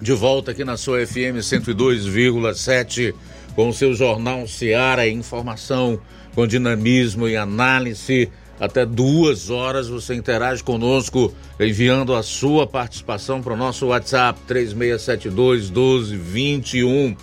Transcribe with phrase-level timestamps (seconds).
[0.00, 3.14] De volta aqui na sua FM 102,7
[3.54, 6.00] com o seu jornal Seara, informação
[6.34, 8.28] com dinamismo e análise.
[8.58, 15.70] Até duas horas você interage conosco enviando a sua participação para o nosso WhatsApp 3672
[15.70, 17.16] 1221.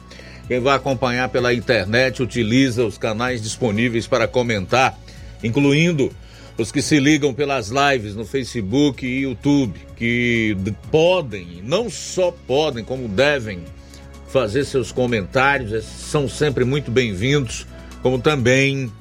[0.48, 4.98] Quem vai acompanhar pela internet utiliza os canais disponíveis para comentar,
[5.44, 6.12] incluindo
[6.58, 10.56] os que se ligam pelas lives no Facebook e YouTube, que
[10.92, 13.64] podem, não só podem, como devem
[14.28, 17.66] fazer seus comentários, são sempre muito bem-vindos,
[18.02, 18.92] como também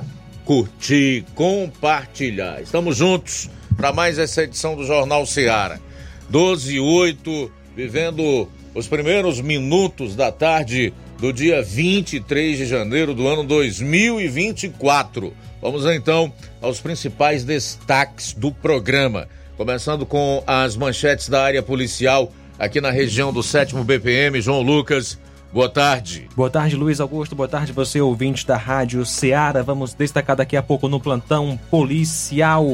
[0.45, 2.61] curtir, compartilhar.
[2.61, 5.81] Estamos juntos para mais essa edição do Jornal Seara.
[6.29, 13.29] 12 e 8, vivendo os primeiros minutos da tarde do dia 23 de janeiro do
[13.29, 15.33] ano 2024.
[15.61, 19.29] Vamos então aos principais destaques do programa.
[19.57, 24.41] Começando com as manchetes da área policial aqui na região do 7 BPM.
[24.41, 25.19] João Lucas,
[25.53, 26.29] boa tarde.
[26.37, 27.35] Boa tarde, Luiz Augusto.
[27.35, 29.63] Boa tarde, você ouvinte da Rádio Ceará.
[29.63, 32.67] Vamos destacar daqui a pouco no plantão policial.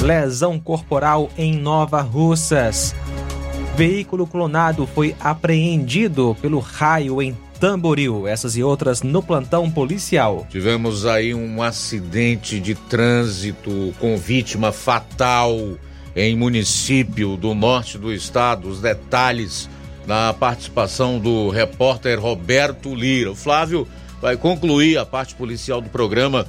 [0.00, 2.94] Lesão corporal em Nova Russas.
[3.76, 8.26] Veículo clonado foi apreendido pelo raio em Tamboril.
[8.26, 10.46] Essas e outras no plantão policial.
[10.48, 15.54] Tivemos aí um acidente de trânsito com vítima fatal
[16.16, 18.66] em município do norte do estado.
[18.66, 19.68] Os detalhes
[20.06, 23.32] na participação do repórter Roberto Lira.
[23.32, 23.86] O Flávio
[24.20, 26.46] vai concluir a parte policial do programa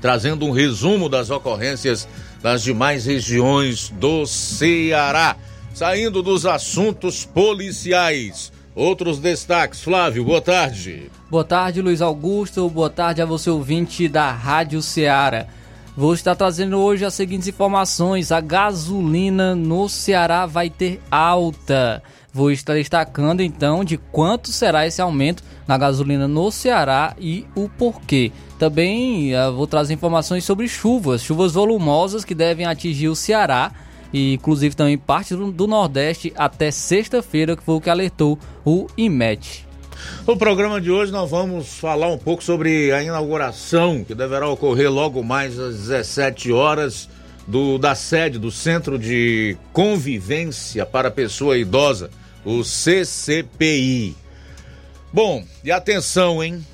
[0.00, 2.08] trazendo um resumo das ocorrências
[2.42, 5.36] nas demais regiões do Ceará.
[5.74, 8.52] Saindo dos assuntos policiais.
[8.78, 9.82] Outros destaques.
[9.82, 11.10] Flávio, boa tarde.
[11.28, 12.70] Boa tarde, Luiz Augusto.
[12.70, 15.46] Boa tarde a você, ouvinte da Rádio Ceará.
[15.96, 22.00] Vou estar trazendo hoje as seguintes informações: a gasolina no Ceará vai ter alta.
[22.32, 27.68] Vou estar destacando então de quanto será esse aumento na gasolina no Ceará e o
[27.68, 28.30] porquê.
[28.60, 33.72] Também uh, vou trazer informações sobre chuvas, chuvas volumosas que devem atingir o Ceará
[34.12, 39.66] e inclusive também parte do, Nordeste até sexta-feira, que foi o que alertou o IMET.
[40.26, 44.90] No programa de hoje nós vamos falar um pouco sobre a inauguração que deverá ocorrer
[44.90, 47.08] logo mais às 17 horas
[47.46, 52.10] do, da sede do Centro de Convivência para Pessoa Idosa,
[52.44, 54.14] o CCPI.
[55.12, 56.64] Bom, e atenção, hein?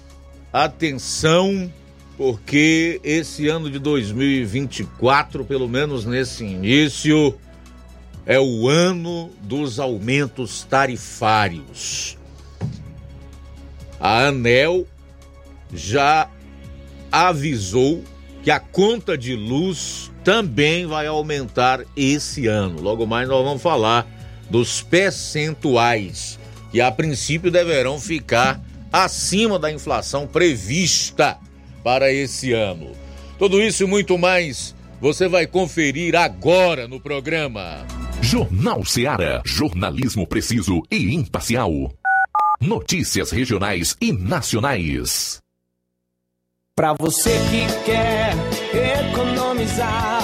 [0.52, 1.72] Atenção
[2.16, 7.34] porque esse ano de 2024, pelo menos nesse início,
[8.24, 12.16] é o ano dos aumentos tarifários.
[13.98, 14.86] A ANEL
[15.72, 16.28] já
[17.10, 18.04] avisou
[18.42, 22.80] que a conta de luz também vai aumentar esse ano.
[22.80, 24.06] Logo mais nós vamos falar
[24.48, 26.38] dos percentuais
[26.70, 28.60] que a princípio deverão ficar
[28.92, 31.38] acima da inflação prevista
[31.84, 32.92] para esse ano.
[33.38, 37.86] Tudo isso e muito mais você vai conferir agora no programa.
[38.22, 39.42] Jornal Seara.
[39.44, 41.92] Jornalismo preciso e imparcial.
[42.58, 45.40] Notícias regionais e nacionais.
[46.74, 48.34] Para você que quer
[49.10, 50.23] economizar.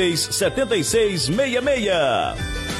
[0.00, 2.79] 76 66.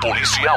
[0.00, 0.56] policial.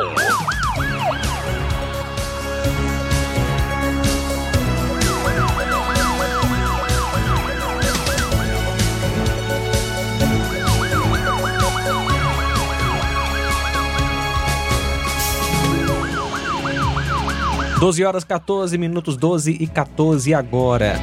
[17.77, 20.95] Doze horas 14 minutos, 12 e 14 agora.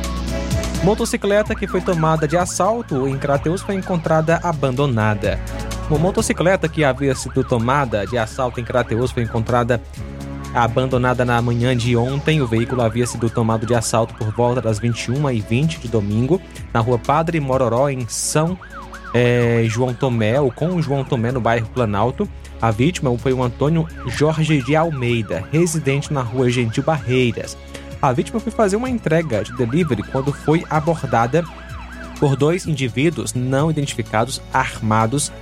[0.82, 5.38] Motocicleta que foi tomada de assalto em Crateus foi encontrada abandonada.
[5.90, 9.80] Uma motocicleta que havia sido tomada de assalto em Crateus foi encontrada
[10.54, 12.42] abandonada na manhã de ontem.
[12.42, 16.42] O veículo havia sido tomado de assalto por volta das 21h20 de domingo,
[16.74, 18.58] na rua Padre Mororó, em São
[19.14, 22.28] é, João Tomé, ou com João Tomé, no bairro Planalto.
[22.60, 27.56] A vítima foi o Antônio Jorge de Almeida, residente na rua Gentil Barreiras.
[28.02, 31.42] A vítima foi fazer uma entrega de delivery quando foi abordada
[32.20, 35.32] por dois indivíduos não identificados armados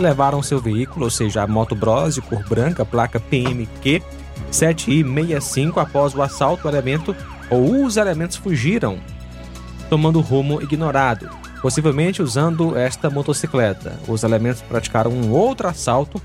[0.00, 4.02] levaram seu veículo, ou seja, a Moto Bros de cor branca, placa PMQ
[4.50, 5.78] 7I65.
[5.78, 7.14] Após o assalto, o elemento
[7.50, 8.98] ou os elementos fugiram,
[9.88, 11.28] tomando rumo ignorado,
[11.60, 13.98] possivelmente usando esta motocicleta.
[14.08, 16.20] Os elementos praticaram um outro assalto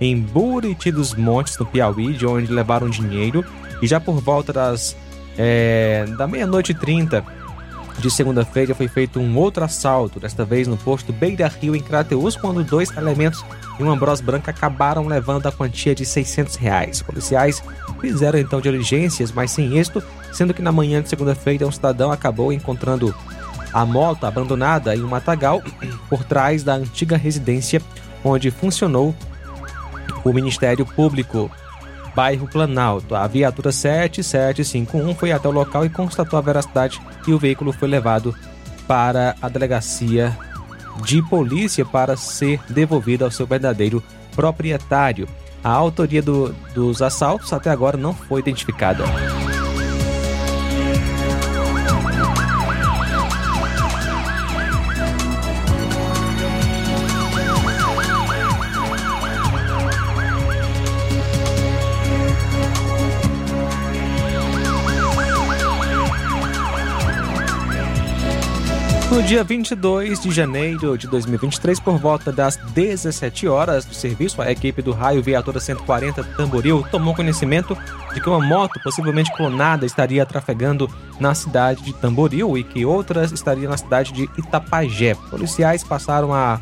[0.00, 3.44] em Buriti dos Montes, no Piauí, de onde levaram dinheiro,
[3.80, 4.96] e já por volta das
[5.38, 7.24] é, da meia-noite e trinta
[7.98, 12.36] de segunda-feira foi feito um outro assalto, desta vez no posto Beira Rio, em Crateus,
[12.36, 13.44] quando dois elementos
[13.78, 17.02] e uma Bros branca acabaram levando a quantia de 600 reais.
[17.02, 17.62] Policiais
[18.00, 22.52] fizeram então diligências, mas sem êxito, sendo que na manhã de segunda-feira um cidadão acabou
[22.52, 23.14] encontrando
[23.72, 25.62] a moto abandonada em um matagal
[26.08, 27.80] por trás da antiga residência
[28.24, 29.14] onde funcionou
[30.24, 31.50] o Ministério Público
[32.14, 33.14] bairro Planalto.
[33.14, 37.88] A viatura 7751 foi até o local e constatou a veracidade e o veículo foi
[37.88, 38.34] levado
[38.86, 40.36] para a delegacia
[41.04, 44.02] de polícia para ser devolvido ao seu verdadeiro
[44.34, 45.28] proprietário.
[45.64, 49.04] A autoria do, dos assaltos até agora não foi identificada.
[69.12, 74.50] No dia 22 de janeiro de 2023, por volta das 17 horas do serviço, a
[74.50, 77.76] equipe do Raio Viatura 140 Tamboril tomou conhecimento
[78.14, 80.88] de que uma moto, possivelmente clonada, estaria trafegando
[81.20, 85.14] na cidade de Tamboril e que outras estariam na cidade de Itapajé.
[85.28, 86.58] Policiais passaram a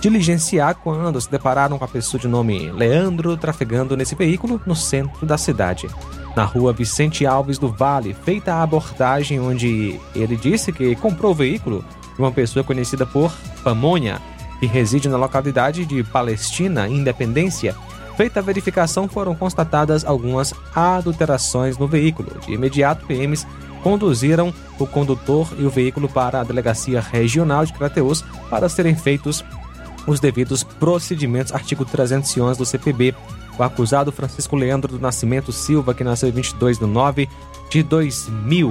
[0.00, 5.26] diligenciar quando se depararam com a pessoa de nome Leandro trafegando nesse veículo no centro
[5.26, 5.86] da cidade
[6.34, 11.34] na rua Vicente Alves do Vale, feita a abordagem onde ele disse que comprou o
[11.34, 14.20] veículo de uma pessoa conhecida por Pamonha,
[14.58, 17.74] que reside na localidade de Palestina, Independência.
[18.16, 22.30] Feita a verificação, foram constatadas algumas adulterações no veículo.
[22.46, 23.46] De imediato, PMs
[23.82, 29.44] conduziram o condutor e o veículo para a Delegacia Regional de Crateus para serem feitos
[30.06, 33.14] os devidos procedimentos, artigo 311 do CPB,
[33.58, 37.28] o acusado Francisco Leandro do Nascimento Silva, que nasceu em 22 de 9
[37.70, 38.70] de 2000.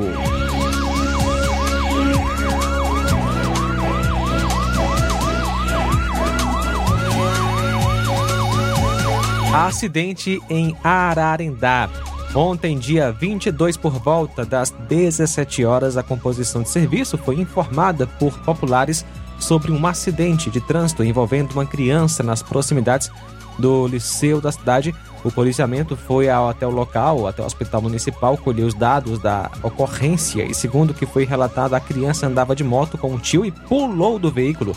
[9.53, 11.89] Acidente em Ararendá.
[12.35, 18.37] Ontem, dia 22, por volta das 17 horas, a composição de serviço foi informada por
[18.39, 19.05] populares
[19.37, 23.11] sobre um acidente de trânsito envolvendo uma criança nas proximidades
[23.57, 24.93] do liceu da cidade.
[25.23, 29.49] O policiamento foi ao, até o local, até o hospital municipal, colheu os dados da
[29.61, 33.45] ocorrência e, segundo o que foi relatado, a criança andava de moto com um tio
[33.45, 34.75] e pulou do veículo,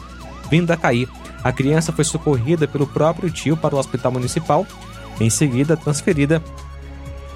[0.50, 1.08] vindo a cair.
[1.42, 4.66] A criança foi socorrida pelo próprio tio para o hospital municipal,
[5.20, 6.42] em seguida transferida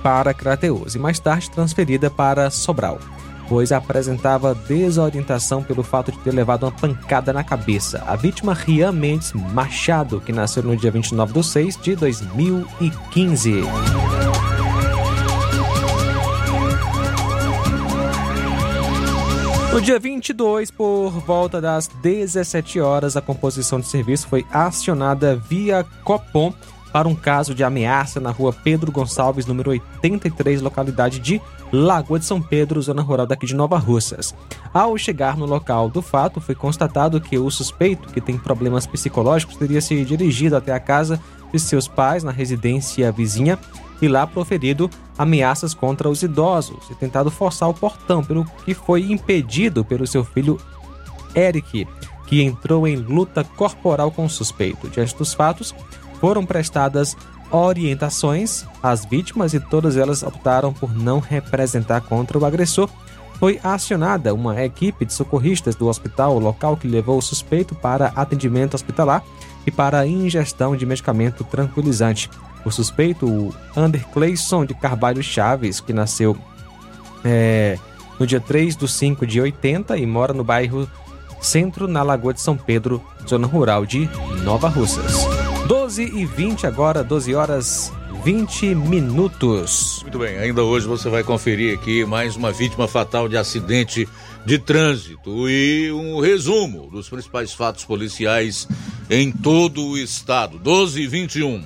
[0.02, 2.99] para Crateus e mais tarde transferida para Sobral
[3.50, 8.00] pois apresentava desorientação pelo fato de ter levado uma pancada na cabeça.
[8.07, 13.64] A vítima, Rian Mendes Machado, que nasceu no dia 29 de 6 de 2015.
[19.73, 25.85] No dia 22, por volta das 17 horas, a composição de serviço foi acionada via
[26.04, 26.54] Copom
[26.92, 31.40] para um caso de ameaça na rua Pedro Gonçalves, número 83, localidade de
[31.73, 34.35] Lagoa de São Pedro, zona rural daqui de Nova Russas.
[34.75, 39.56] Ao chegar no local do fato, foi constatado que o suspeito, que tem problemas psicológicos,
[39.56, 41.20] teria se dirigido até a casa
[41.52, 43.59] de seus pais na residência vizinha
[44.02, 49.11] e lá proferido ameaças contra os idosos e tentado forçar o portão, pelo que foi
[49.12, 50.59] impedido pelo seu filho
[51.37, 51.87] Eric,
[52.26, 54.88] que entrou em luta corporal com o suspeito.
[54.88, 55.75] Diante dos fatos,
[56.21, 57.17] foram prestadas
[57.50, 62.89] orientações às vítimas e todas elas optaram por não representar contra o agressor.
[63.39, 68.75] Foi acionada uma equipe de socorristas do hospital local que levou o suspeito para atendimento
[68.75, 69.25] hospitalar
[69.67, 72.29] e para ingestão de medicamento tranquilizante.
[72.65, 76.37] O suspeito, o Ander Clayson de Carvalho Chaves, que nasceu
[77.25, 77.79] é,
[78.19, 80.87] no dia 3 de 5 de 80 e mora no bairro
[81.40, 84.09] Centro, na Lagoa de São Pedro, zona rural de
[84.44, 85.26] Nova Russas.
[85.66, 87.92] 12 e 20 agora, 12 horas
[88.25, 90.00] 20 minutos.
[90.02, 94.06] Muito bem, ainda hoje você vai conferir aqui mais uma vítima fatal de acidente
[94.44, 98.68] de trânsito e um resumo dos principais fatos policiais
[99.09, 100.59] em todo o estado.
[100.59, 101.64] 12 e 21.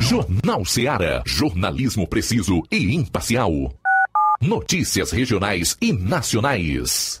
[0.00, 1.22] Jornal Seara.
[1.24, 3.52] Jornalismo preciso e imparcial.
[4.40, 7.20] Notícias regionais e nacionais.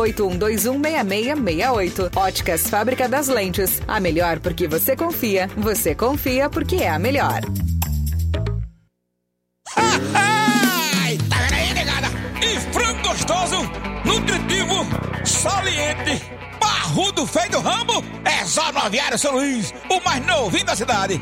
[0.01, 2.15] 981216668.
[2.15, 3.79] Óticas Fábrica das Lentes.
[3.87, 5.47] A melhor porque você confia.
[5.57, 7.41] Você confia porque é a melhor.
[9.75, 9.99] Tá?
[12.41, 13.57] E frango gostoso,
[14.05, 14.85] nutritivo,
[15.23, 16.19] saliente,
[16.59, 21.21] barrudo feio do ramo, é só no Aviário São Luís, o mais novinho da cidade.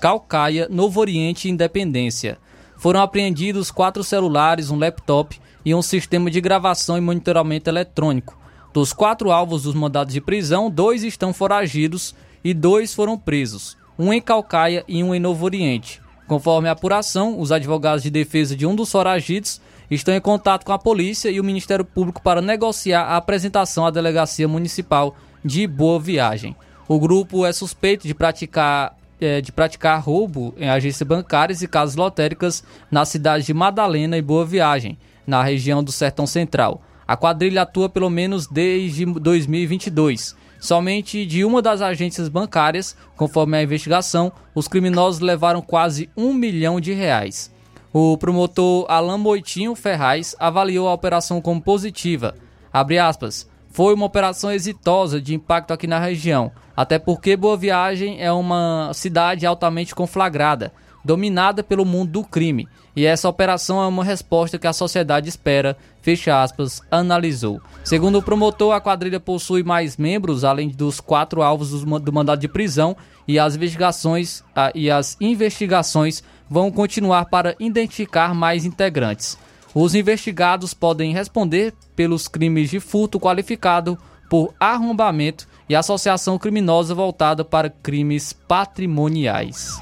[0.00, 2.38] Calcaia, Novo Oriente e Independência.
[2.78, 8.34] Foram apreendidos quatro celulares, um laptop e um sistema de gravação e monitoramento eletrônico.
[8.72, 14.10] Dos quatro alvos dos mandados de prisão, dois estão foragidos e dois foram presos, um
[14.10, 16.00] em Calcaia e um em Novo Oriente.
[16.26, 19.60] Conforme a apuração, os advogados de defesa de um dos foragidos
[19.94, 23.90] estão em contato com a polícia e o Ministério Público para negociar a apresentação à
[23.90, 26.54] Delegacia Municipal de Boa Viagem.
[26.86, 31.96] O grupo é suspeito de praticar, é, de praticar roubo em agências bancárias e casas
[31.96, 36.82] lotéricas na cidade de Madalena e Boa Viagem, na região do Sertão Central.
[37.06, 40.36] A quadrilha atua pelo menos desde 2022.
[40.60, 46.78] Somente de uma das agências bancárias, conforme a investigação, os criminosos levaram quase um milhão
[46.78, 47.50] de reais.
[47.92, 52.36] O promotor Alain Moitinho Ferraz avaliou a operação como positiva.
[52.72, 58.30] Aspas, foi uma operação exitosa de impacto aqui na região, até porque Boa Viagem é
[58.30, 60.72] uma cidade altamente conflagrada,
[61.04, 65.76] dominada pelo mundo do crime, e essa operação é uma resposta que a sociedade espera,
[66.00, 67.60] fecha aspas, analisou.
[67.82, 72.48] Segundo o promotor, a quadrilha possui mais membros, além dos quatro alvos do mandado de
[72.48, 79.38] prisão, e as investigações, e as investigações vão continuar para identificar mais integrantes.
[79.72, 83.96] Os investigados podem responder pelos crimes de furto qualificado
[84.28, 89.80] por arrombamento e associação criminosa voltada para crimes patrimoniais.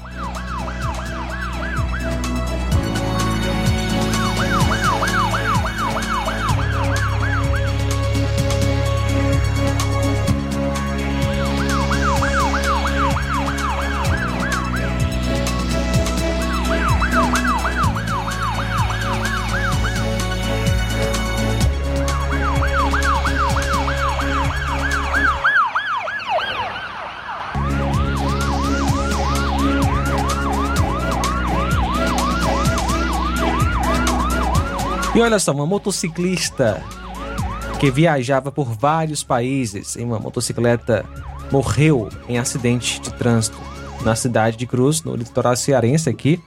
[35.19, 36.81] E olha só, uma motociclista
[37.77, 41.03] que viajava por vários países em uma motocicleta
[41.51, 43.57] morreu em acidente de trânsito
[44.01, 46.41] na cidade de Cruz, no litoral cearense aqui.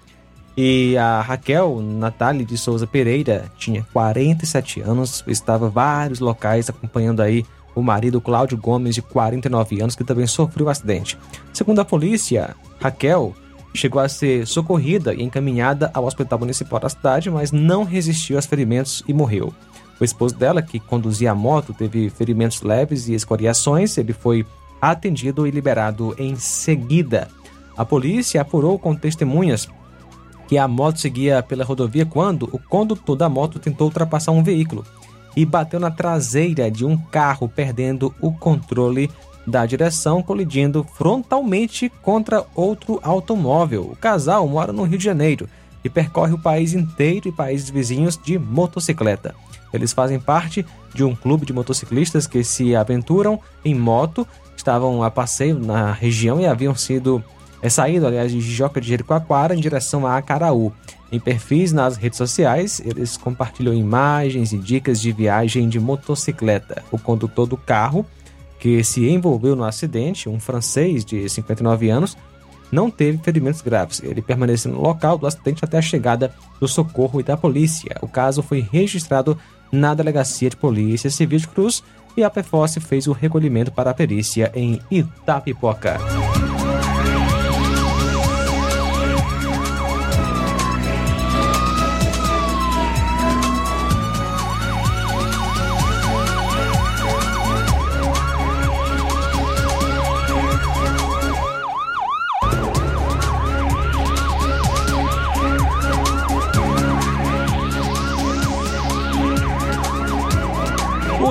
[0.57, 7.21] E a Raquel Natália de Souza Pereira tinha 47 anos, estava em vários locais acompanhando
[7.21, 11.19] aí o marido Cláudio Gomes, de 49 anos, que também sofreu um acidente.
[11.53, 13.35] Segundo a polícia, Raquel
[13.75, 18.47] chegou a ser socorrida e encaminhada ao hospital municipal da cidade, mas não resistiu aos
[18.47, 19.53] ferimentos e morreu.
[20.01, 23.97] O esposo dela, que conduzia a moto, teve ferimentos leves e escoriações.
[23.97, 24.45] Ele foi
[24.81, 27.29] atendido e liberado em seguida.
[27.77, 29.69] A polícia apurou com testemunhas
[30.49, 34.85] que a moto seguia pela rodovia quando o condutor da moto tentou ultrapassar um veículo
[35.37, 39.11] e bateu na traseira de um carro, perdendo o controle
[39.47, 43.83] da direção, colidindo frontalmente contra outro automóvel.
[43.83, 45.49] O casal mora no Rio de Janeiro
[45.85, 49.35] e percorre o país inteiro e países vizinhos de motocicleta.
[49.73, 54.27] Eles fazem parte de um clube de motociclistas que se aventuram em moto,
[54.57, 57.25] estavam a passeio na região e haviam sido
[57.63, 60.73] é saído, aliás, de Joca de Jericoacoara em direção a Acaraú.
[61.13, 66.83] Em perfis nas redes sociais, eles compartilham imagens e dicas de viagem de motocicleta.
[66.91, 68.05] O condutor do carro
[68.63, 72.17] que se envolveu no acidente, um francês de 59 anos,
[72.71, 74.01] não teve ferimentos graves.
[74.05, 77.97] Ele permaneceu no local do acidente até a chegada do socorro e da polícia.
[78.01, 79.37] O caso foi registrado
[79.73, 81.83] na Delegacia de Polícia Civil de Cruz
[82.17, 85.99] e a PFOS fez o recolhimento para a perícia em Itapipoca.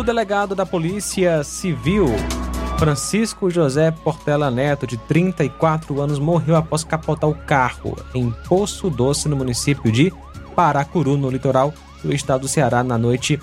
[0.01, 2.07] O delegado da Polícia Civil,
[2.79, 9.29] Francisco José Portela Neto, de 34 anos, morreu após capotar o carro em Poço Doce,
[9.29, 10.11] no município de
[10.55, 11.71] Paracuru, no litoral
[12.03, 13.39] do estado do Ceará, na noite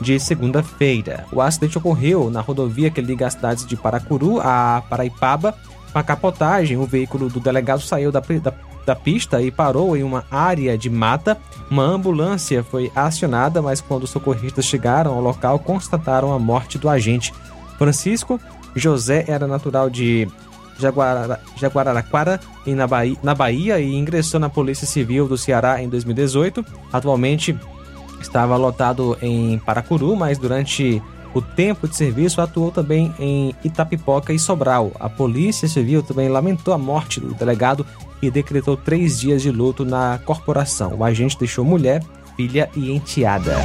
[0.00, 1.26] de segunda-feira.
[1.30, 5.54] O acidente ocorreu na rodovia que liga as cidades de Paracuru a Paraipaba.
[5.92, 8.50] Com a capotagem, o veículo do delegado saiu da, da
[8.90, 11.38] da pista e parou em uma área de mata.
[11.70, 16.88] Uma ambulância foi acionada, mas quando os socorristas chegaram ao local, constataram a morte do
[16.88, 17.32] agente.
[17.78, 18.40] Francisco
[18.74, 20.28] José era natural de
[20.76, 26.64] Jaguara, Jaguararaquara, na Bahia, na Bahia, e ingressou na Polícia Civil do Ceará em 2018.
[26.92, 27.56] Atualmente
[28.20, 31.00] estava lotado em Paracuru, mas durante
[31.32, 34.90] o tempo de serviço atuou também em Itapipoca e Sobral.
[34.98, 37.86] A Polícia Civil também lamentou a morte do delegado
[38.22, 40.94] e decretou três dias de luto na corporação.
[40.96, 42.02] O agente deixou mulher,
[42.36, 43.56] filha e enteada.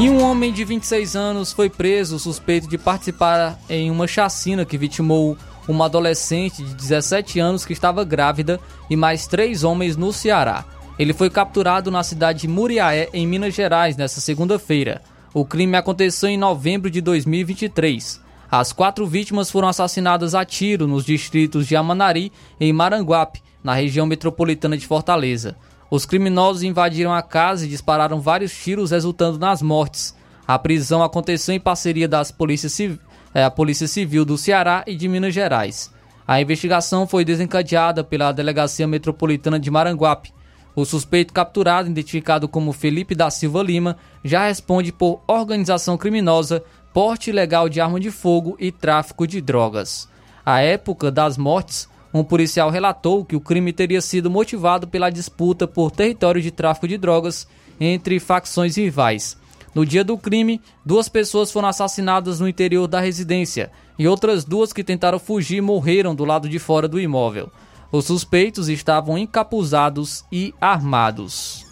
[0.00, 4.78] E um homem de 26 anos foi preso suspeito de participar em uma chacina que
[4.78, 5.36] vitimou
[5.68, 8.58] uma adolescente de 17 anos que estava grávida
[8.88, 10.64] e mais três homens no Ceará.
[10.98, 15.02] Ele foi capturado na cidade de Muriaé, em Minas Gerais, nesta segunda-feira.
[15.34, 18.22] O crime aconteceu em novembro de 2023.
[18.50, 24.06] As quatro vítimas foram assassinadas a tiro nos distritos de Amanari e Maranguape, na região
[24.06, 25.58] metropolitana de Fortaleza.
[25.90, 30.14] Os criminosos invadiram a casa e dispararam vários tiros, resultando nas mortes.
[30.46, 32.98] A prisão aconteceu em parceria das polícias civ-
[33.34, 35.92] eh, a Polícia Civil do Ceará e de Minas Gerais.
[36.26, 40.32] A investigação foi desencadeada pela Delegacia Metropolitana de Maranguape.
[40.76, 47.30] O suspeito capturado, identificado como Felipe da Silva Lima, já responde por organização criminosa, porte
[47.30, 50.08] ilegal de arma de fogo e tráfico de drogas.
[50.46, 55.66] À época das mortes, um policial relatou que o crime teria sido motivado pela disputa
[55.66, 57.46] por território de tráfico de drogas
[57.80, 59.38] entre facções rivais.
[59.72, 64.72] No dia do crime, duas pessoas foram assassinadas no interior da residência e outras duas
[64.72, 67.50] que tentaram fugir morreram do lado de fora do imóvel.
[67.92, 71.69] Os suspeitos estavam encapuzados e armados.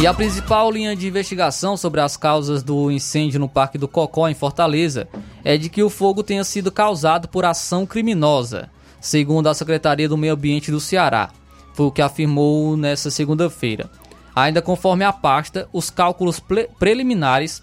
[0.00, 4.28] E a principal linha de investigação sobre as causas do incêndio no Parque do Cocó,
[4.28, 5.08] em Fortaleza,
[5.44, 10.16] é de que o fogo tenha sido causado por ação criminosa, segundo a Secretaria do
[10.16, 11.30] Meio Ambiente do Ceará.
[11.74, 13.90] Foi o que afirmou nesta segunda-feira.
[14.36, 16.40] Ainda conforme a pasta, os cálculos
[16.78, 17.60] preliminares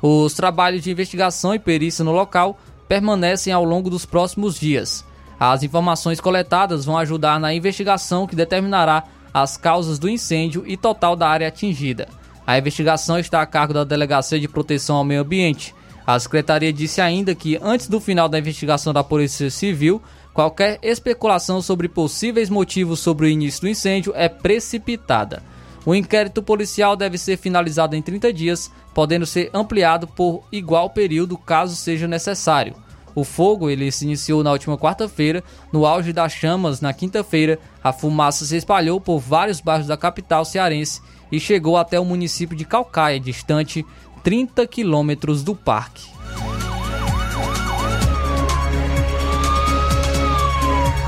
[0.01, 5.05] Os trabalhos de investigação e perícia no local permanecem ao longo dos próximos dias.
[5.39, 11.15] As informações coletadas vão ajudar na investigação que determinará as causas do incêndio e total
[11.15, 12.07] da área atingida.
[12.45, 15.75] A investigação está a cargo da Delegacia de Proteção ao Meio Ambiente.
[16.05, 20.01] A Secretaria disse ainda que, antes do final da investigação da Polícia Civil,
[20.33, 25.43] qualquer especulação sobre possíveis motivos sobre o início do incêndio é precipitada.
[25.85, 31.37] O inquérito policial deve ser finalizado em 30 dias, podendo ser ampliado por igual período
[31.37, 32.86] caso seja necessário.
[33.17, 37.91] O fogo ele se iniciou na última quarta-feira, no auge das chamas na quinta-feira, a
[37.91, 41.01] fumaça se espalhou por vários bairros da capital cearense
[41.31, 43.83] e chegou até o município de Calcaia, distante
[44.23, 46.05] 30 quilômetros do parque.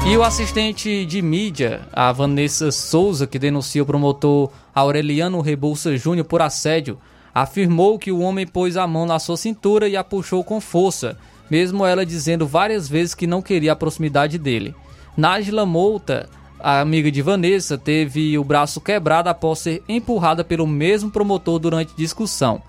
[0.07, 6.25] E o assistente de mídia, a Vanessa Souza, que denuncia o promotor Aureliano Rebouça Júnior
[6.25, 6.97] por assédio,
[7.35, 11.15] afirmou que o homem pôs a mão na sua cintura e a puxou com força,
[11.49, 14.75] mesmo ela dizendo várias vezes que não queria a proximidade dele.
[15.17, 21.09] Nájila Mouta, a amiga de Vanessa, teve o braço quebrado após ser empurrada pelo mesmo
[21.09, 22.61] promotor durante discussão.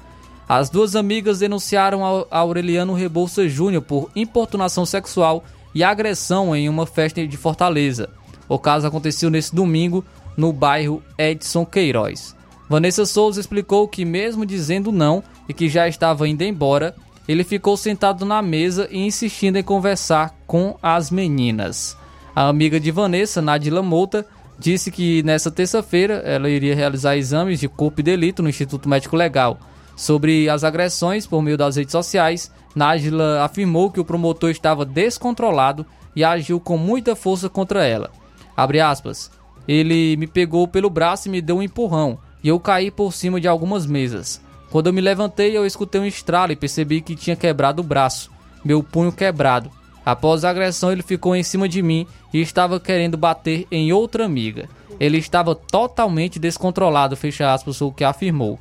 [0.49, 6.87] As duas amigas denunciaram a Aureliano Rebouça Júnior por importunação sexual e agressão em uma
[6.87, 8.11] festa de Fortaleza.
[8.49, 10.05] O caso aconteceu nesse domingo
[10.37, 12.35] no bairro Edson Queiroz.
[12.69, 16.95] Vanessa Souza explicou que, mesmo dizendo não e que já estava indo embora,
[17.31, 21.97] ele ficou sentado na mesa e insistindo em conversar com as meninas.
[22.35, 24.27] A amiga de Vanessa, Nadila Mouta,
[24.59, 29.14] disse que nessa terça-feira ela iria realizar exames de corpo e delito no Instituto Médico
[29.14, 29.61] Legal.
[29.95, 35.87] Sobre as agressões por meio das redes sociais, Nájila afirmou que o promotor estava descontrolado
[36.16, 38.11] e agiu com muita força contra ela.
[38.57, 39.31] Aspas.
[39.69, 43.40] Ele me pegou pelo braço e me deu um empurrão, e eu caí por cima
[43.40, 44.43] de algumas mesas.
[44.70, 48.30] Quando eu me levantei, eu escutei um estralo e percebi que tinha quebrado o braço,
[48.64, 49.70] meu punho quebrado.
[50.06, 54.24] Após a agressão, ele ficou em cima de mim e estava querendo bater em outra
[54.24, 54.68] amiga.
[54.98, 58.59] Ele estava totalmente descontrolado, fecha aspas, o que afirmou.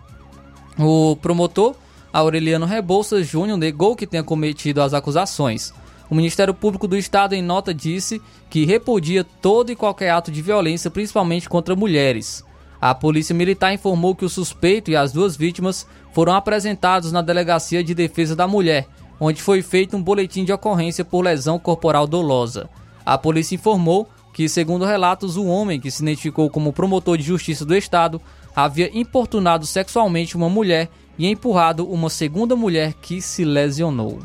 [0.77, 1.75] O promotor,
[2.11, 5.73] Aureliano Rebouças Júnior, negou que tenha cometido as acusações.
[6.09, 8.19] O Ministério Público do Estado, em nota, disse
[8.49, 12.43] que repudia todo e qualquer ato de violência, principalmente contra mulheres.
[12.81, 17.83] A Polícia Militar informou que o suspeito e as duas vítimas foram apresentados na Delegacia
[17.83, 18.87] de Defesa da Mulher,
[19.19, 22.69] onde foi feito um boletim de ocorrência por lesão corporal dolosa.
[23.05, 27.65] A polícia informou que, segundo relatos, o homem que se identificou como promotor de justiça
[27.65, 28.21] do Estado
[28.55, 34.19] havia importunado sexualmente uma mulher e empurrado uma segunda mulher que se lesionou.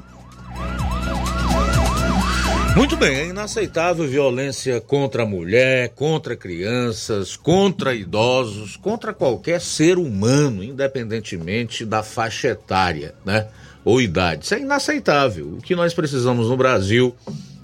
[2.77, 9.97] Muito bem, é inaceitável violência contra a mulher, contra crianças, contra idosos, contra qualquer ser
[9.97, 13.47] humano, independentemente da faixa etária, né?
[13.85, 14.45] Ou idade.
[14.45, 15.55] Isso é inaceitável.
[15.55, 17.15] O que nós precisamos no Brasil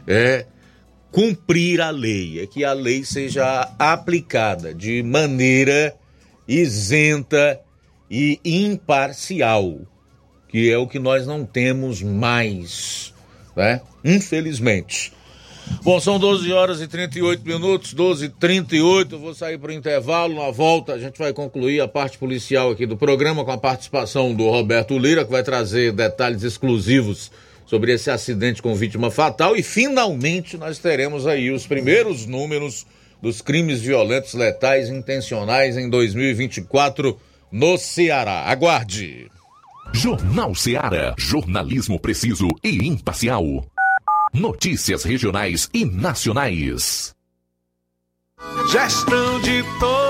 [0.06, 0.46] é
[1.10, 5.92] cumprir a lei, é que a lei seja aplicada de maneira
[6.46, 7.60] isenta
[8.08, 9.80] e imparcial,
[10.48, 13.12] que é o que nós não temos mais
[13.54, 13.80] né?
[14.04, 15.12] Infelizmente.
[15.82, 19.74] Bom, são 12 horas e 38 minutos, 12 e 38 eu vou sair para o
[19.74, 23.58] intervalo, na volta a gente vai concluir a parte policial aqui do programa com a
[23.58, 27.30] participação do Roberto Lira, que vai trazer detalhes exclusivos
[27.64, 32.84] sobre esse acidente com vítima fatal e finalmente nós teremos aí os primeiros números
[33.22, 37.18] dos crimes violentos letais intencionais em 2024
[37.50, 38.44] no Ceará.
[38.46, 39.30] Aguarde!
[39.92, 41.14] Jornal Seara.
[41.18, 43.44] Jornalismo preciso e imparcial.
[44.32, 47.14] Notícias regionais e nacionais.
[48.70, 50.09] Gestão de todos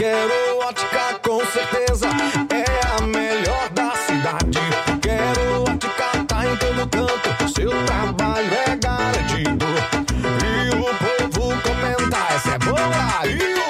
[0.00, 2.08] Quero Ótica com certeza
[2.48, 2.64] é
[2.96, 4.58] a melhor da cidade.
[5.02, 9.66] Quero Ótica tá em todo canto, seu trabalho é garantido.
[10.42, 10.84] E o
[11.34, 13.69] povo comenta, essa é boa e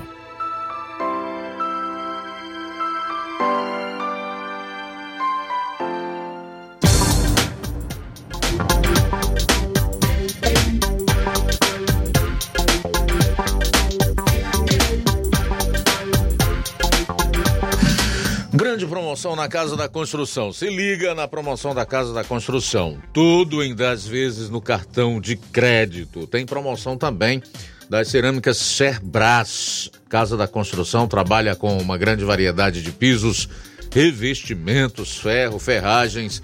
[19.21, 20.51] Promoção na Casa da Construção.
[20.51, 22.97] Se liga na promoção da Casa da Construção.
[23.13, 26.25] Tudo em 10 vezes no cartão de crédito.
[26.25, 27.43] Tem promoção também
[27.87, 29.91] das cerâmicas Sherbras.
[30.09, 33.47] Casa da Construção trabalha com uma grande variedade de pisos,
[33.93, 36.41] revestimentos, ferro, ferragens,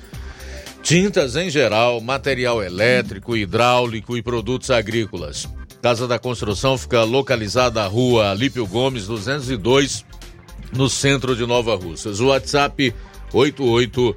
[0.83, 5.49] tintas em geral, material elétrico, hidráulico e produtos agrícolas.
[5.81, 10.05] Casa da Construção fica localizada na rua Alípio Gomes, 202,
[10.73, 12.19] no centro de Nova Russas.
[12.19, 12.93] O WhatsApp
[13.33, 14.15] 88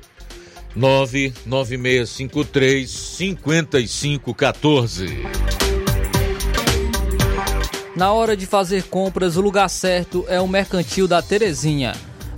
[0.75, 5.21] 99653 5514.
[7.97, 11.93] Na hora de fazer compras, o lugar certo é o Mercantil da Terezinha.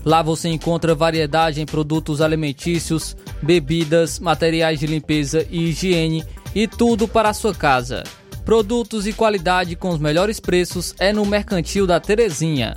[0.05, 7.07] Lá você encontra variedade em produtos alimentícios, bebidas, materiais de limpeza e higiene e tudo
[7.07, 8.03] para a sua casa.
[8.45, 12.77] Produtos e qualidade com os melhores preços é no Mercantil da Terezinha.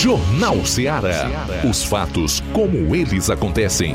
[0.00, 1.28] Jornal Ceará.
[1.62, 3.94] Os fatos como eles acontecem.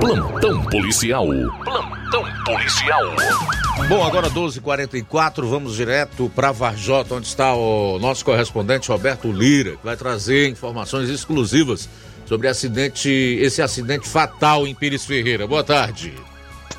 [0.00, 1.26] Plantão policial.
[1.62, 3.02] Plantão policial.
[3.86, 9.84] Bom, agora 12h44, vamos direto para Varjota, onde está o nosso correspondente Roberto Lira, que
[9.84, 11.86] vai trazer informações exclusivas
[12.24, 15.46] sobre acidente, esse acidente fatal em Pires Ferreira.
[15.46, 16.14] Boa tarde.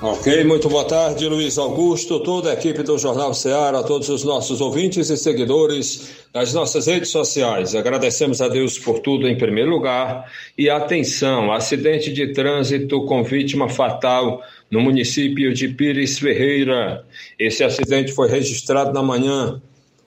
[0.01, 4.59] Ok, muito boa tarde, Luiz Augusto, toda a equipe do Jornal Ceará, todos os nossos
[4.59, 7.73] ouvintes e seguidores das nossas redes sociais.
[7.73, 10.29] Agradecemos a Deus por tudo em primeiro lugar.
[10.57, 17.05] E atenção, acidente de trânsito com vítima fatal no município de Pires Ferreira.
[17.39, 19.61] Esse acidente foi registrado na manhã,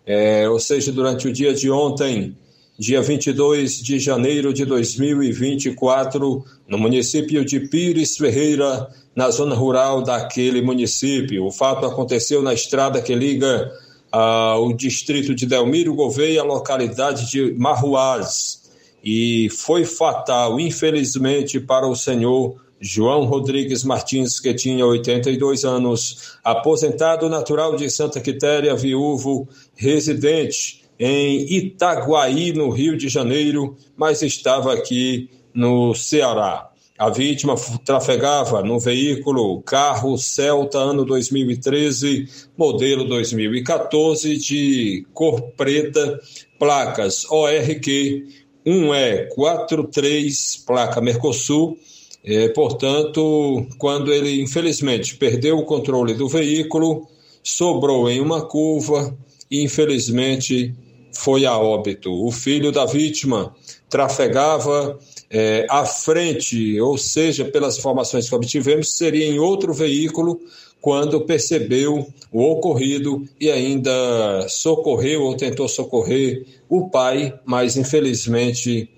[0.05, 2.37] é, ou seja, durante o dia de ontem,
[2.79, 10.63] dia 22 de janeiro de 2024, no município de Pires Ferreira, na zona rural daquele
[10.63, 11.45] município.
[11.45, 13.69] O fato aconteceu na estrada que liga
[14.13, 18.71] ah, o distrito de Delmiro Gouveia à localidade de Marruaz.
[19.03, 27.29] E foi fatal, infelizmente, para o senhor João Rodrigues Martins, que tinha 82 anos, aposentado
[27.29, 35.31] natural de Santa Quitéria, viúvo, residente em Itaguaí, no Rio de Janeiro, mas estava aqui
[35.55, 36.69] no Ceará.
[36.99, 42.27] A vítima trafegava no veículo carro Celta ano 2013,
[42.57, 46.19] modelo 2014, de cor preta,
[46.59, 48.27] placas ORQ
[48.67, 51.79] 1E43, placa Mercosul.
[52.25, 57.07] É, portanto, quando ele infelizmente perdeu o controle do veículo,
[57.45, 59.17] sobrou em uma curva
[59.49, 60.75] e infelizmente
[61.13, 62.13] foi a óbito.
[62.13, 63.55] O filho da vítima
[63.89, 64.99] trafegava
[65.31, 70.41] é, à frente, ou seja, pelas informações que obtivemos, seria em outro veículo
[70.81, 78.89] quando percebeu o ocorrido e ainda socorreu ou tentou socorrer o pai, mas infelizmente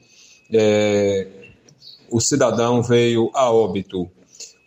[0.52, 1.26] é,
[2.10, 4.10] o cidadão veio a óbito.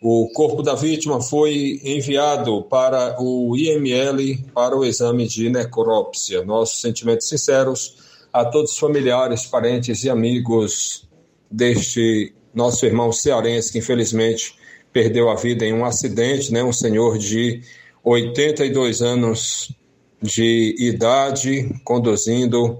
[0.06, 6.44] O corpo da vítima foi enviado para o IML para o exame de necrópsia.
[6.44, 7.96] Nossos sentimentos sinceros
[8.30, 11.08] a todos os familiares, parentes e amigos
[11.50, 14.54] deste nosso irmão cearense que infelizmente
[14.92, 16.62] perdeu a vida em um acidente, né?
[16.62, 17.62] Um senhor de
[18.04, 19.74] 82 anos
[20.20, 22.78] de idade conduzindo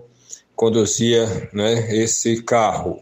[0.55, 3.01] conduzia, né, esse carro.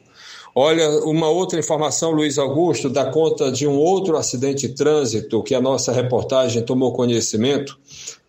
[0.55, 5.55] Olha, uma outra informação, Luiz Augusto, dá conta de um outro acidente de trânsito que
[5.55, 7.79] a nossa reportagem tomou conhecimento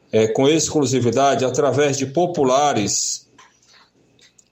[0.10, 3.28] é, com exclusividade através de populares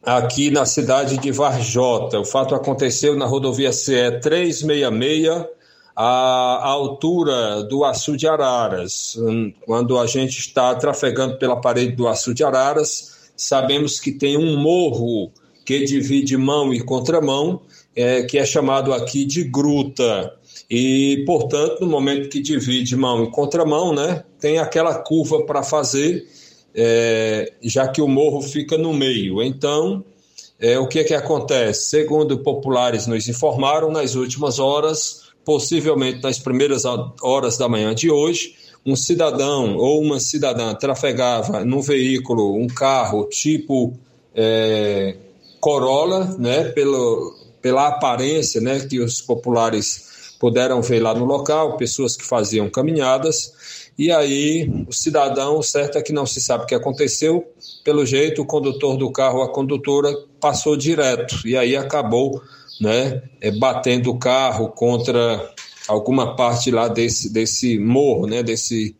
[0.04, 2.20] aqui na cidade de Varjota.
[2.20, 5.46] O fato aconteceu na rodovia CE 366,
[5.96, 9.16] à altura do Açu de Araras.
[9.18, 14.38] Hum, quando a gente está trafegando pela parede do Açu de Araras, sabemos que tem
[14.38, 15.32] um morro
[15.72, 17.62] que divide mão e contramão,
[17.96, 20.34] é, que é chamado aqui de gruta.
[20.70, 26.28] E, portanto, no momento que divide mão e contramão, né, tem aquela curva para fazer
[26.76, 29.42] é, já que o morro fica no meio.
[29.42, 30.04] Então,
[30.60, 31.90] é, o que, é que acontece?
[31.90, 36.84] Segundo populares nos informaram, nas últimas horas, possivelmente nas primeiras
[37.22, 38.56] horas da manhã de hoje,
[38.86, 43.94] um cidadão ou uma cidadã trafegava num veículo, um carro tipo
[44.36, 45.16] é,
[45.62, 52.18] Corolla, né, pelo, pela aparência né, que os populares puderam ver lá no local, pessoas
[52.18, 56.74] que faziam caminhadas, e aí o cidadão, certo é que não se sabe o que
[56.74, 57.46] aconteceu,
[57.84, 62.42] pelo jeito o condutor do carro, a condutora, passou direto, e aí acabou
[62.80, 65.54] né, é, batendo o carro contra
[65.88, 68.96] alguma parte lá desse, desse morro, né, desse,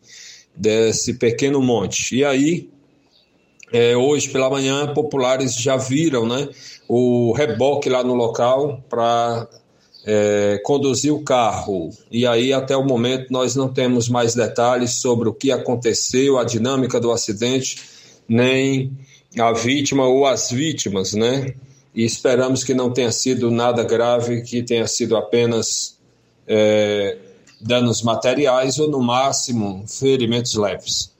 [0.54, 2.16] desse pequeno monte.
[2.16, 2.70] E aí,
[3.72, 6.48] é, hoje pela manhã, populares já viram né,
[6.86, 9.48] o reboque lá no local para
[10.04, 11.90] é, conduzir o carro.
[12.10, 16.44] E aí, até o momento, nós não temos mais detalhes sobre o que aconteceu, a
[16.44, 17.80] dinâmica do acidente,
[18.28, 18.92] nem
[19.38, 21.54] a vítima ou as vítimas, né?
[21.94, 25.98] E esperamos que não tenha sido nada grave, que tenha sido apenas
[26.46, 27.18] é,
[27.60, 31.11] danos materiais ou, no máximo, ferimentos leves.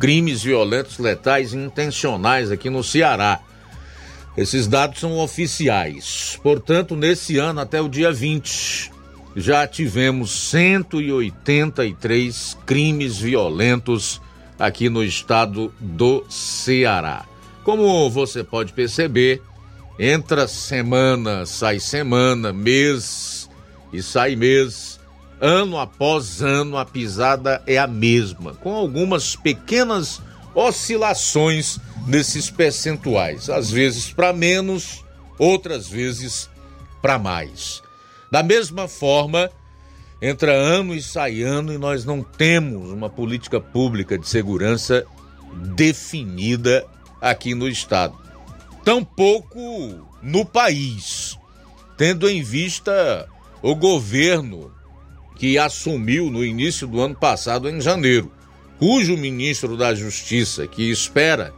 [0.00, 3.38] crimes violentos, letais intencionais aqui no Ceará.
[4.38, 6.38] Esses dados são oficiais.
[6.40, 8.92] Portanto, nesse ano, até o dia 20,
[9.34, 14.20] já tivemos 183 crimes violentos
[14.56, 17.24] aqui no estado do Ceará.
[17.64, 19.42] Como você pode perceber,
[19.98, 23.50] entra semana, sai semana, mês
[23.92, 25.00] e sai mês
[25.40, 30.22] ano após ano a pisada é a mesma, com algumas pequenas
[30.54, 35.04] oscilações nesses percentuais, às vezes para menos,
[35.38, 36.48] outras vezes
[37.02, 37.82] para mais.
[38.32, 39.50] Da mesma forma,
[40.20, 45.04] entra ano e sai ano e nós não temos uma política pública de segurança
[45.76, 46.86] definida
[47.20, 48.18] aqui no estado.
[48.82, 51.38] Tampouco no país,
[51.98, 53.28] tendo em vista
[53.60, 54.72] o governo
[55.36, 58.32] que assumiu no início do ano passado, em janeiro,
[58.78, 61.52] cujo ministro da Justiça, que espera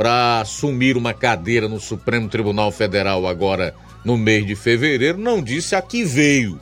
[0.00, 5.76] para assumir uma cadeira no Supremo Tribunal Federal agora no mês de fevereiro, não disse
[5.76, 6.58] a que veio.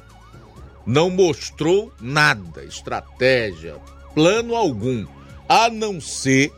[0.84, 3.76] Não mostrou nada, estratégia,
[4.12, 5.06] plano algum,
[5.48, 6.52] a não ser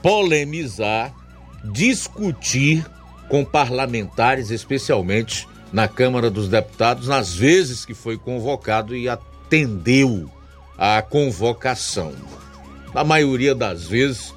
[0.00, 1.14] polemizar,
[1.62, 2.82] discutir
[3.28, 10.30] com parlamentares, especialmente na Câmara dos Deputados nas vezes que foi convocado e atendeu
[10.78, 12.14] à convocação.
[12.94, 14.32] Na maioria das vezes,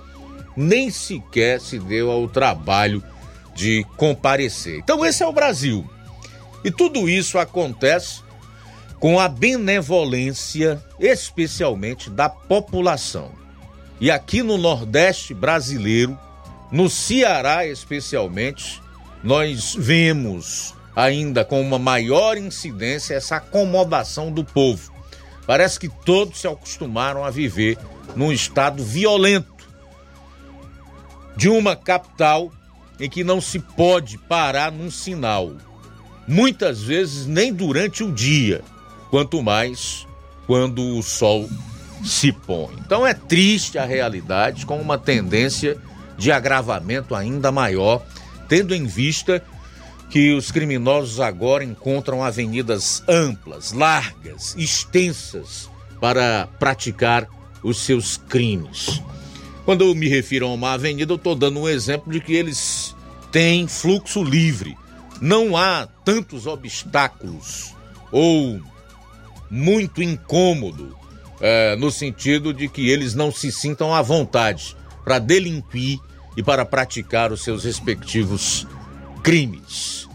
[0.58, 3.04] nem sequer se deu ao trabalho
[3.56, 4.80] de comparecer.
[4.80, 5.88] Então, esse é o Brasil.
[6.64, 8.22] E tudo isso acontece
[9.00, 13.32] com a benevolência, especialmente da população.
[14.02, 16.18] E aqui no Nordeste brasileiro,
[16.72, 18.82] no Ceará especialmente,
[19.24, 24.92] nós vemos ainda com uma maior incidência essa acomodação do povo.
[25.46, 27.78] Parece que todos se acostumaram a viver
[28.16, 29.57] num estado violento
[31.38, 32.52] de uma capital
[33.00, 35.54] em que não se pode parar num sinal.
[36.28, 38.62] Muitas vezes nem durante o dia,
[39.12, 40.06] quanto mais
[40.48, 41.48] quando o sol
[42.04, 42.74] se põe.
[42.80, 45.78] Então é triste a realidade com uma tendência
[46.18, 48.04] de agravamento ainda maior,
[48.50, 49.44] tendo em vista
[50.10, 55.70] que os criminosos agora encontram avenidas amplas, largas, extensas
[56.02, 57.28] para praticar
[57.62, 59.02] os seus crimes.
[59.68, 62.96] Quando eu me refiro a uma avenida, eu estou dando um exemplo de que eles
[63.34, 64.78] têm fluxo livre.
[65.20, 67.76] Não há tantos obstáculos
[68.10, 68.62] ou
[69.52, 70.98] muito incômodo
[71.42, 76.00] é, no sentido de que eles não se sintam à vontade para delinquir
[76.38, 78.66] e para praticar os seus respectivos
[79.22, 80.08] crimes.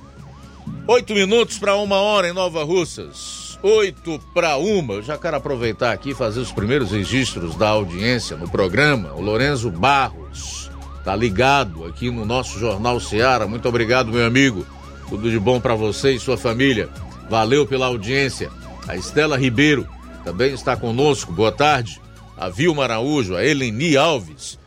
[0.88, 3.41] Oito minutos para uma hora em Nova Russas.
[3.62, 4.94] Oito para uma.
[4.94, 9.12] Eu já quero aproveitar aqui e fazer os primeiros registros da audiência no programa.
[9.12, 10.68] O Lorenzo Barros
[11.04, 13.46] tá ligado aqui no nosso Jornal Seara.
[13.46, 14.66] Muito obrigado, meu amigo.
[15.08, 16.88] Tudo de bom para você e sua família.
[17.30, 18.50] Valeu pela audiência.
[18.88, 19.86] A Estela Ribeiro
[20.24, 21.32] também está conosco.
[21.32, 22.00] Boa tarde.
[22.36, 24.58] A Vilma Araújo, a Eleni Alves,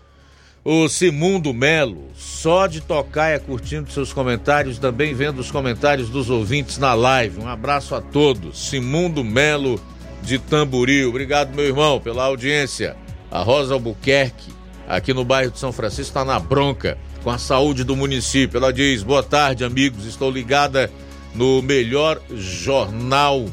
[0.66, 6.30] o Simundo Melo, só de tocar é curtindo seus comentários, também vendo os comentários dos
[6.30, 7.40] ouvintes na live.
[7.40, 8.68] Um abraço a todos.
[8.70, 9.80] Simundo Melo
[10.24, 11.10] de Tamboril.
[11.10, 12.98] Obrigado, meu irmão, pela audiência.
[13.30, 14.52] A Rosa Albuquerque,
[14.88, 18.58] aqui no bairro de São Francisco, está na bronca com a saúde do município.
[18.58, 20.06] Ela diz: Boa tarde, amigos.
[20.06, 20.92] Estou ligada
[21.36, 23.46] no melhor jornal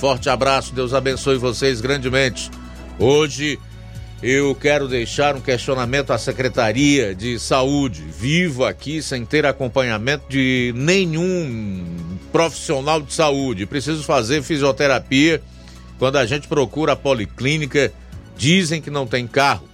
[0.00, 2.50] Forte abraço, Deus abençoe vocês grandemente.
[2.98, 3.58] Hoje
[4.22, 8.02] eu quero deixar um questionamento à Secretaria de Saúde.
[8.02, 11.86] Vivo aqui sem ter acompanhamento de nenhum
[12.30, 13.64] profissional de saúde.
[13.64, 15.42] Preciso fazer fisioterapia.
[15.98, 17.92] Quando a gente procura a policlínica,
[18.36, 19.68] dizem que não tem carro.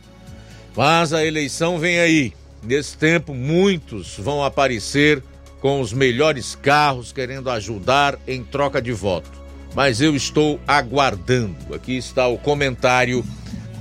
[0.76, 2.32] Mas a eleição vem aí.
[2.62, 5.22] Nesse tempo, muitos vão aparecer
[5.61, 11.74] com os melhores carros querendo ajudar em troca de voto mas eu estou aguardando.
[11.74, 13.22] Aqui está o comentário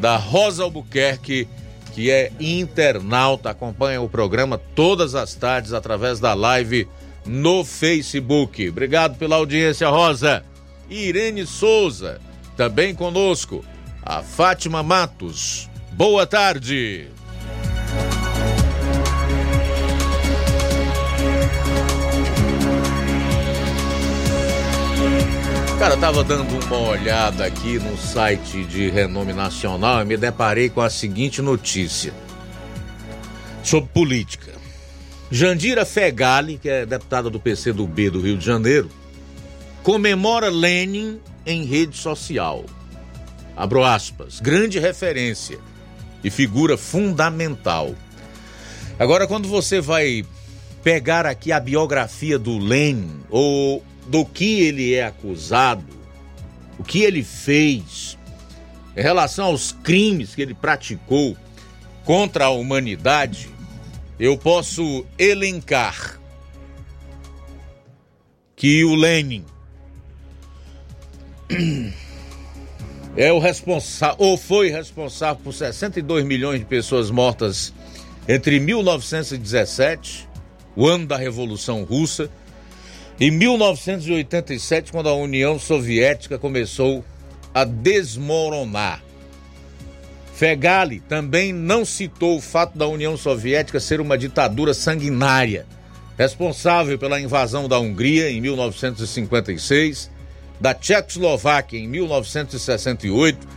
[0.05, 1.47] da Rosa Albuquerque,
[1.91, 6.87] que é internauta, acompanha o programa todas as tardes através da live
[7.25, 8.69] no Facebook.
[8.69, 10.45] Obrigado pela audiência, Rosa.
[10.87, 12.21] Irene Souza,
[12.55, 13.65] também conosco.
[14.03, 15.67] A Fátima Matos.
[15.93, 17.07] Boa tarde.
[25.95, 30.81] Cara, tava dando uma olhada aqui no site de renome nacional e me deparei com
[30.81, 32.13] a seguinte notícia
[33.63, 34.51] sobre política.
[35.31, 38.89] Jandira Fegali, que é deputada do PCdoB do Rio de Janeiro,
[39.83, 42.65] comemora Lenin em rede social.
[43.55, 45.59] Abro aspas, grande referência
[46.21, 47.95] e figura fundamental.
[48.99, 50.25] Agora, quando você vai
[50.83, 55.85] pegar aqui a biografia do Lenin ou do que ele é acusado,
[56.77, 58.17] o que ele fez,
[58.95, 61.35] em relação aos crimes que ele praticou
[62.03, 63.49] contra a humanidade,
[64.19, 66.19] eu posso elencar
[68.55, 69.43] que o Lenin
[73.17, 77.73] é o responsável ou foi responsável por 62 milhões de pessoas mortas
[78.27, 80.27] entre 1917,
[80.75, 82.29] o ano da Revolução Russa,
[83.19, 87.03] em 1987, quando a União Soviética começou
[87.53, 89.01] a desmoronar,
[90.33, 95.65] Fegali também não citou o fato da União Soviética ser uma ditadura sanguinária,
[96.17, 100.11] responsável pela invasão da Hungria em 1956,
[100.59, 103.47] da Tchecoslováquia em 1968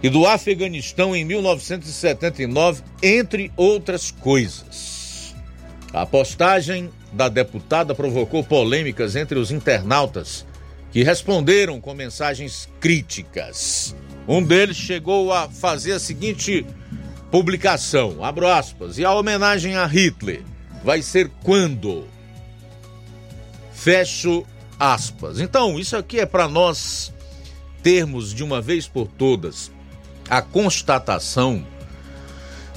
[0.00, 5.34] e do Afeganistão em 1979, entre outras coisas.
[5.92, 10.46] A postagem da deputada provocou polêmicas entre os internautas
[10.90, 13.94] que responderam com mensagens críticas.
[14.26, 16.66] Um deles chegou a fazer a seguinte
[17.30, 20.42] publicação, abro aspas, e a homenagem a Hitler
[20.82, 22.04] vai ser quando?
[23.72, 24.46] Fecho
[24.78, 25.40] aspas.
[25.40, 27.12] Então, isso aqui é para nós
[27.82, 29.70] termos de uma vez por todas
[30.28, 31.64] a constatação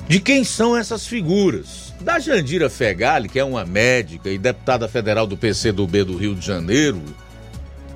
[0.08, 1.89] de quem são essas figuras.
[2.02, 6.46] Da Jandira Fegali, que é uma médica e deputada federal do PCdoB do Rio de
[6.46, 7.02] Janeiro,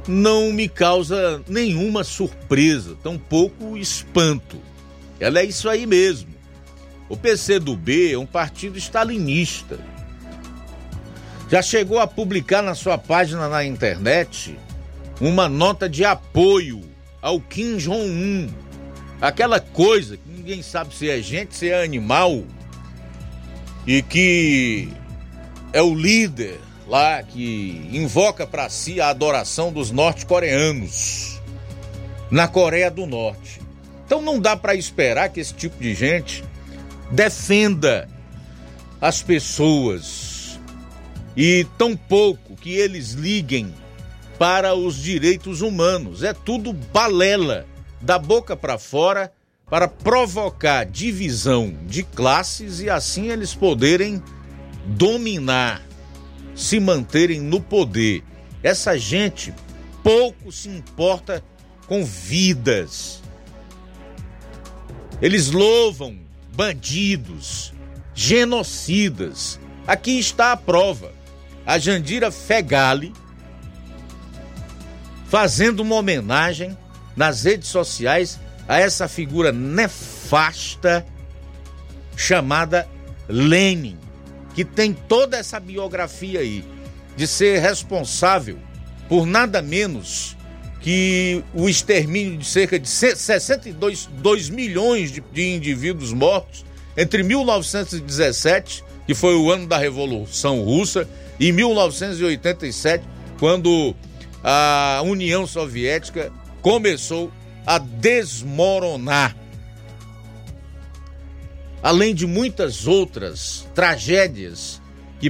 [0.08, 4.58] não me causa nenhuma surpresa, tampouco espanto.
[5.20, 6.34] Ela é isso aí mesmo.
[7.08, 9.80] O PCdoB é um partido stalinista.
[11.50, 14.58] Já chegou a publicar na sua página na internet
[15.22, 16.82] uma nota de apoio
[17.22, 18.50] ao Kim Jong-un.
[19.22, 22.44] Aquela coisa que ninguém sabe se é gente, se é animal,
[23.86, 24.90] e que
[25.72, 31.42] é o líder lá que invoca para si a adoração dos norte-coreanos.
[32.32, 33.62] na Coreia do Norte.
[34.06, 36.44] Então não dá para esperar que esse tipo de gente
[37.12, 38.10] defenda
[39.00, 40.60] as pessoas
[41.38, 43.72] e tão pouco que eles liguem
[44.40, 46.24] para os direitos humanos.
[46.24, 47.68] É tudo balela,
[48.02, 49.32] da boca para fora,
[49.70, 54.22] para provocar divisão de classes e assim eles poderem
[54.86, 55.82] dominar,
[56.56, 58.24] se manterem no poder.
[58.62, 59.54] Essa gente
[60.04, 61.44] pouco se importa
[61.88, 63.22] com vidas.
[65.22, 66.20] Eles louvam
[66.56, 67.74] bandidos,
[68.14, 69.60] genocidas.
[69.88, 71.12] Aqui está a prova.
[71.66, 73.14] A Jandira Fegali
[75.30, 76.78] fazendo uma homenagem
[77.16, 81.06] nas redes sociais a essa figura nefasta
[82.16, 82.88] chamada
[83.28, 83.98] Lenin,
[84.54, 86.64] que tem toda essa biografia aí
[87.16, 88.58] de ser responsável
[89.08, 90.36] por nada menos
[90.82, 98.84] que o extermínio de cerca de 62 2 milhões de, de indivíduos mortos entre 1917,
[99.08, 101.08] que foi o ano da Revolução Russa,
[101.40, 103.04] e 1987,
[103.40, 103.96] quando
[104.44, 107.32] a União Soviética começou
[107.66, 109.36] a desmoronar.
[111.82, 114.82] Além de muitas outras tragédias
[115.20, 115.30] que,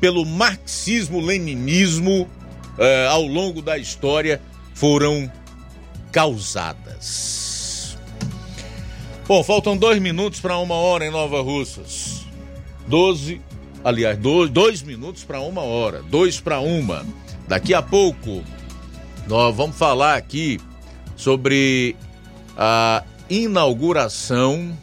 [0.00, 2.28] pelo marxismo-leninismo,
[2.78, 4.42] eh, ao longo da história,
[4.74, 5.32] foram
[6.12, 7.96] causadas.
[9.26, 12.26] Bom, faltam dois minutos para uma hora em Nova Russas.
[12.86, 13.40] Doze,
[13.82, 16.02] aliás, dois, dois minutos para uma hora.
[16.02, 17.04] Dois para uma.
[17.48, 18.44] Daqui a pouco,
[19.26, 20.60] nós vamos falar aqui
[21.16, 21.96] sobre
[22.56, 24.76] a inauguração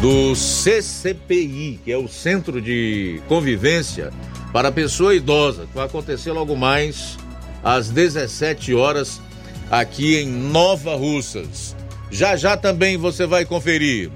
[0.00, 4.12] do CCPI, que é o Centro de Convivência
[4.52, 7.16] para Pessoa Idosa, que vai acontecer logo mais
[7.62, 9.20] às 17 horas
[9.70, 11.74] aqui em Nova Russas.
[12.10, 14.10] Já já também você vai conferir.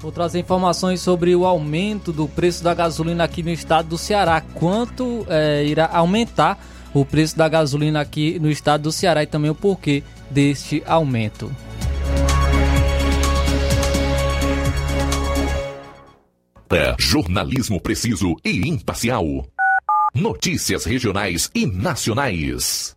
[0.00, 4.40] Vou trazer informações sobre o aumento do preço da gasolina aqui no estado do Ceará.
[4.40, 6.58] Quanto é, irá aumentar
[6.92, 11.50] o preço da gasolina aqui no estado do Ceará e também o porquê deste aumento.
[16.72, 19.24] É, jornalismo preciso e imparcial.
[20.14, 22.96] Notícias regionais e nacionais.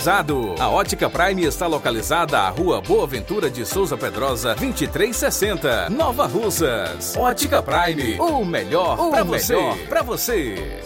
[0.59, 7.15] A Ótica Prime está localizada à Rua Boa Ventura de Souza Pedrosa, 2360, Nova Russas.
[7.15, 9.55] Ótica Prime, o melhor para você.
[9.87, 10.81] Pra você.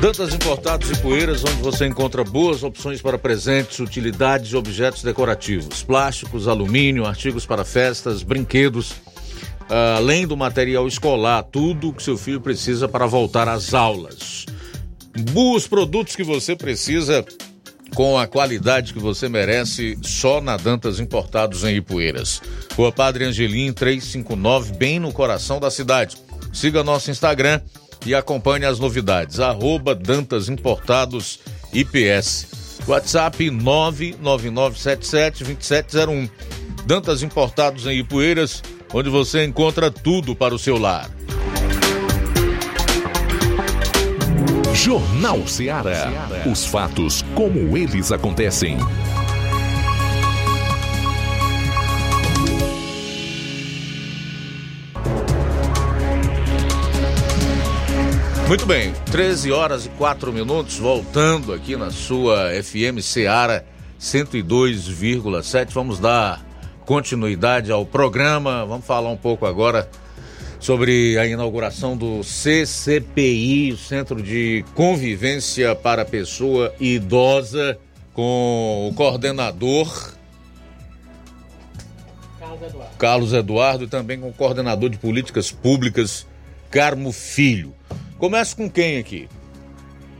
[0.00, 5.82] Dantas Importados e Poeiras, onde você encontra boas opções para presentes, utilidades e objetos decorativos,
[5.82, 8.94] plásticos, alumínio, artigos para festas, brinquedos,
[9.68, 14.46] além do material escolar, tudo que seu filho precisa para voltar às aulas.
[15.34, 17.24] Os produtos que você precisa
[17.94, 22.40] com a qualidade que você merece só na Dantas Importados em Ipueiras.
[22.76, 26.16] Rua Padre Angelim 359, bem no coração da cidade.
[26.52, 27.60] Siga nosso Instagram
[28.06, 29.40] e acompanhe as novidades.
[29.40, 31.40] Arroba Dantas Importados
[31.72, 32.46] IPS.
[32.86, 36.30] WhatsApp 999772701.
[36.86, 38.62] Dantas Importados em Ipueiras,
[38.92, 41.10] onde você encontra tudo para o seu lar.
[44.74, 46.10] Jornal Ceará.
[46.50, 48.78] Os fatos como eles acontecem.
[58.46, 63.62] Muito bem, 13 horas e 4 minutos, voltando aqui na sua FM Ceará
[64.00, 65.70] 102,7.
[65.74, 66.47] Vamos dar
[66.88, 68.64] continuidade ao programa.
[68.64, 69.86] Vamos falar um pouco agora
[70.58, 77.78] sobre a inauguração do CCPI, o Centro de Convivência para Pessoa Idosa,
[78.14, 80.14] com o coordenador
[82.40, 82.96] Carlos Eduardo.
[82.96, 86.26] Carlos Eduardo e também com o coordenador de políticas públicas,
[86.70, 87.74] Carmo Filho.
[88.16, 89.28] Começa com quem aqui?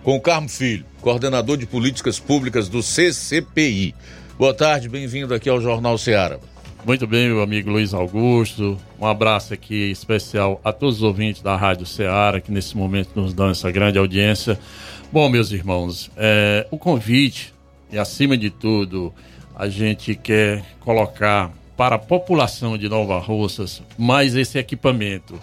[0.02, 3.94] Com o Carmo Filho, coordenador de políticas públicas do CCPI.
[4.38, 6.38] Boa tarde, bem-vindo aqui ao Jornal Ceará.
[6.88, 8.78] Muito bem, meu amigo Luiz Augusto.
[8.98, 13.34] Um abraço aqui especial a todos os ouvintes da Rádio Ceará, que nesse momento nos
[13.34, 14.58] dão essa grande audiência.
[15.12, 17.52] Bom, meus irmãos, é, o convite,
[17.92, 19.12] e acima de tudo,
[19.54, 25.38] a gente quer colocar para a população de Nova Russas mais esse equipamento.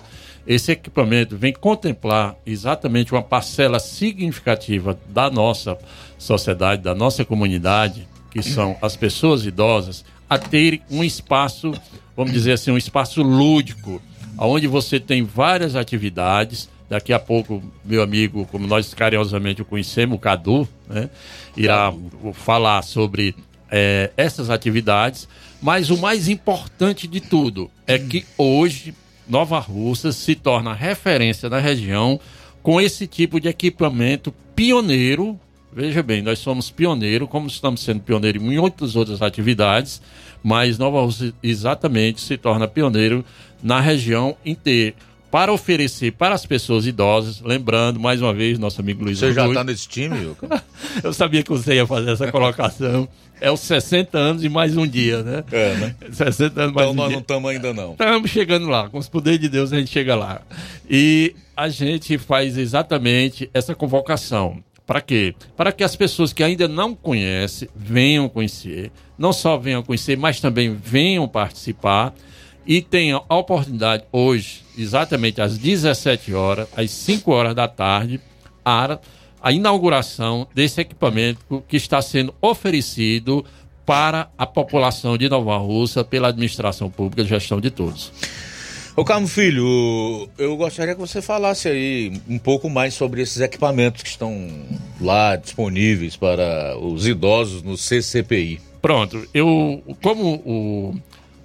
[0.48, 5.78] Esse equipamento vem contemplar exatamente uma parcela significativa da nossa
[6.18, 11.74] sociedade, da nossa comunidade, que são as pessoas idosas, a ter um espaço,
[12.16, 14.02] vamos dizer assim, um espaço lúdico,
[14.38, 16.70] onde você tem várias atividades.
[16.88, 21.10] Daqui a pouco, meu amigo, como nós carinhosamente o conhecemos, o Cadu, né,
[21.58, 21.92] irá
[22.34, 23.36] falar sobre
[23.72, 25.28] é, essas atividades.
[25.62, 28.94] Mas o mais importante de tudo é que hoje
[29.28, 32.20] Nova Russa se torna referência na região
[32.62, 35.40] com esse tipo de equipamento pioneiro.
[35.76, 40.02] Veja bem, nós somos pioneiro, como estamos sendo pioneiro em muitas outras atividades,
[40.42, 43.26] mas Nova Russa exatamente se torna pioneiro
[43.62, 44.96] na região inteira
[45.30, 49.46] para oferecer para as pessoas idosas, lembrando mais uma vez nosso amigo Luiz Você já
[49.46, 50.34] está nesse time?
[51.04, 53.06] Eu sabia que você ia fazer essa colocação.
[53.42, 55.44] É os 60 anos e mais um dia, né?
[55.52, 55.96] É, né?
[56.10, 57.16] 60 anos mais Então um nós dia.
[57.18, 57.92] não estamos ainda não.
[57.92, 60.42] Estamos chegando lá, com os poderes de Deus a gente chega lá.
[60.90, 64.64] E a gente faz exatamente essa convocação.
[64.86, 65.34] Para quê?
[65.58, 70.40] Para que as pessoas que ainda não conhecem venham conhecer, não só venham conhecer, mas
[70.40, 72.14] também venham participar
[72.66, 78.20] e tenham a oportunidade hoje, exatamente às 17 horas, às 5 horas da tarde,
[78.64, 79.00] a,
[79.42, 83.46] a inauguração desse equipamento que está sendo oferecido
[83.86, 88.12] para a população de Nova Russa pela administração pública e gestão de todos.
[88.98, 94.02] Ô Carmo Filho, eu gostaria que você falasse aí um pouco mais sobre esses equipamentos
[94.02, 94.50] que estão
[95.02, 98.62] lá disponíveis para os idosos no CCPI.
[98.82, 100.96] Pronto, eu, como o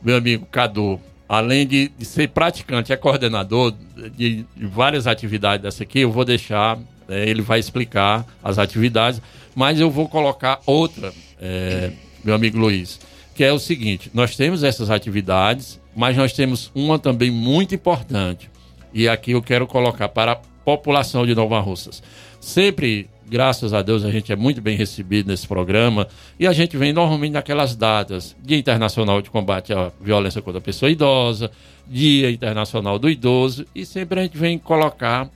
[0.00, 3.74] meu amigo Cadu, além de, de ser praticante, é coordenador
[4.16, 6.78] de, de várias atividades dessa aqui, eu vou deixar,
[7.08, 9.20] é, ele vai explicar as atividades,
[9.56, 11.90] mas eu vou colocar outra, é,
[12.22, 13.00] meu amigo Luiz,
[13.34, 18.50] que é o seguinte: nós temos essas atividades, mas nós temos uma também muito importante,
[18.92, 22.02] e aqui eu quero colocar para a população de Nova Russas.
[22.40, 26.76] Sempre graças a Deus a gente é muito bem recebido nesse programa e a gente
[26.76, 31.48] vem normalmente naquelas datas Dia Internacional de Combate à Violência contra a Pessoa Idosa,
[31.86, 35.30] Dia Internacional do Idoso e sempre a gente vem colocar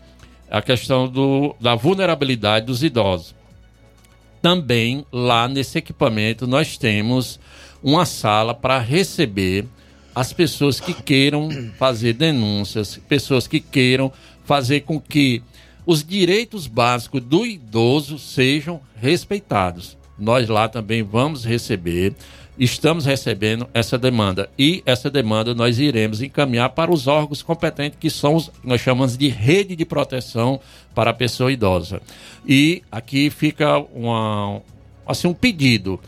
[0.50, 3.34] a questão do, da vulnerabilidade dos idosos.
[4.42, 7.38] Também lá nesse equipamento nós temos
[7.80, 9.66] uma sala para receber
[10.14, 14.12] as pessoas que queiram fazer denúncias, pessoas que queiram
[14.44, 15.42] fazer com que
[15.84, 19.96] os direitos básicos do idoso sejam respeitados.
[20.18, 22.14] Nós lá também vamos receber,
[22.56, 28.08] estamos recebendo essa demanda e essa demanda nós iremos encaminhar para os órgãos competentes que
[28.08, 30.60] são os nós chamamos de rede de proteção
[30.94, 32.00] para a pessoa idosa.
[32.46, 34.62] E aqui fica uma,
[35.06, 35.98] assim um pedido: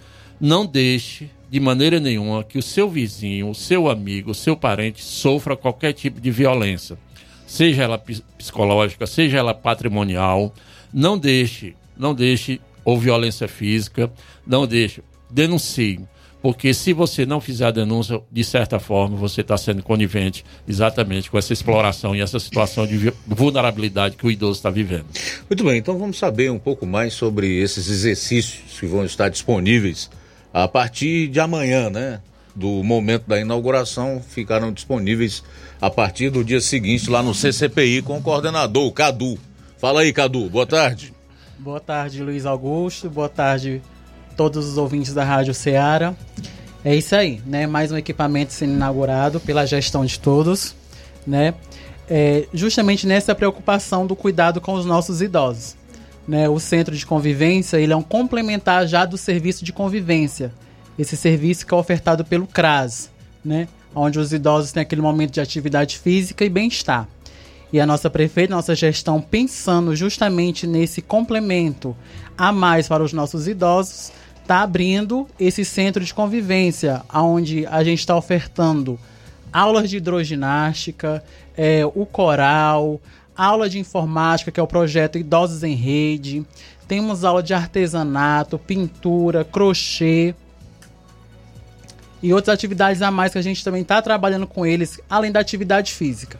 [0.41, 5.03] não deixe de maneira nenhuma que o seu vizinho, o seu amigo, o seu parente
[5.03, 6.99] sofra qualquer tipo de violência
[7.47, 7.99] seja ela
[8.37, 10.53] psicológica, seja ela patrimonial.
[10.93, 14.11] Não deixe, não deixe, ou violência física,
[14.47, 16.01] não deixe, denuncie.
[16.43, 21.31] Porque se você não fizer a denúncia, de certa forma, você está sendo conivente exatamente
[21.31, 25.07] com essa exploração e essa situação de vulnerabilidade que o idoso está vivendo.
[25.49, 30.09] Muito bem, então vamos saber um pouco mais sobre esses exercícios que vão estar disponíveis
[30.53, 32.21] a partir de amanhã, né?
[32.55, 35.43] Do momento da inauguração, ficarão disponíveis
[35.81, 39.39] a partir do dia seguinte lá no CCPI com o coordenador, Cadu.
[39.79, 41.13] Fala aí, Cadu, boa tarde.
[41.59, 43.11] Boa tarde, Luiz Augusto.
[43.11, 43.83] Boa tarde,
[44.37, 46.15] todos os ouvintes da Rádio Ceará.
[46.85, 47.67] É isso aí, né?
[47.67, 50.75] Mais um equipamento sendo inaugurado pela gestão de todos,
[51.27, 51.55] né?
[52.09, 55.77] É, justamente nessa preocupação do cuidado com os nossos idosos.
[56.27, 56.49] Né?
[56.49, 60.53] O centro de convivência ele é um complementar já do serviço de convivência.
[60.99, 63.11] Esse serviço que é ofertado pelo CRAS,
[63.45, 63.69] né?
[63.95, 67.09] onde os idosos têm aquele momento de atividade física e bem-estar.
[67.73, 71.97] E a nossa prefeita, nossa gestão, pensando justamente nesse complemento
[72.37, 77.99] a mais para os nossos idosos, está abrindo esse centro de convivência, onde a gente
[77.99, 78.99] está ofertando
[79.53, 81.25] aulas de hidroginástica,
[81.57, 83.01] é, o coral,
[83.37, 86.45] aula de informática, que é o projeto Idosos em Rede,
[86.89, 90.35] temos aula de artesanato, pintura, crochê,
[92.23, 95.41] e outras atividades a mais que a gente também está trabalhando com eles, além da
[95.41, 96.39] atividade física.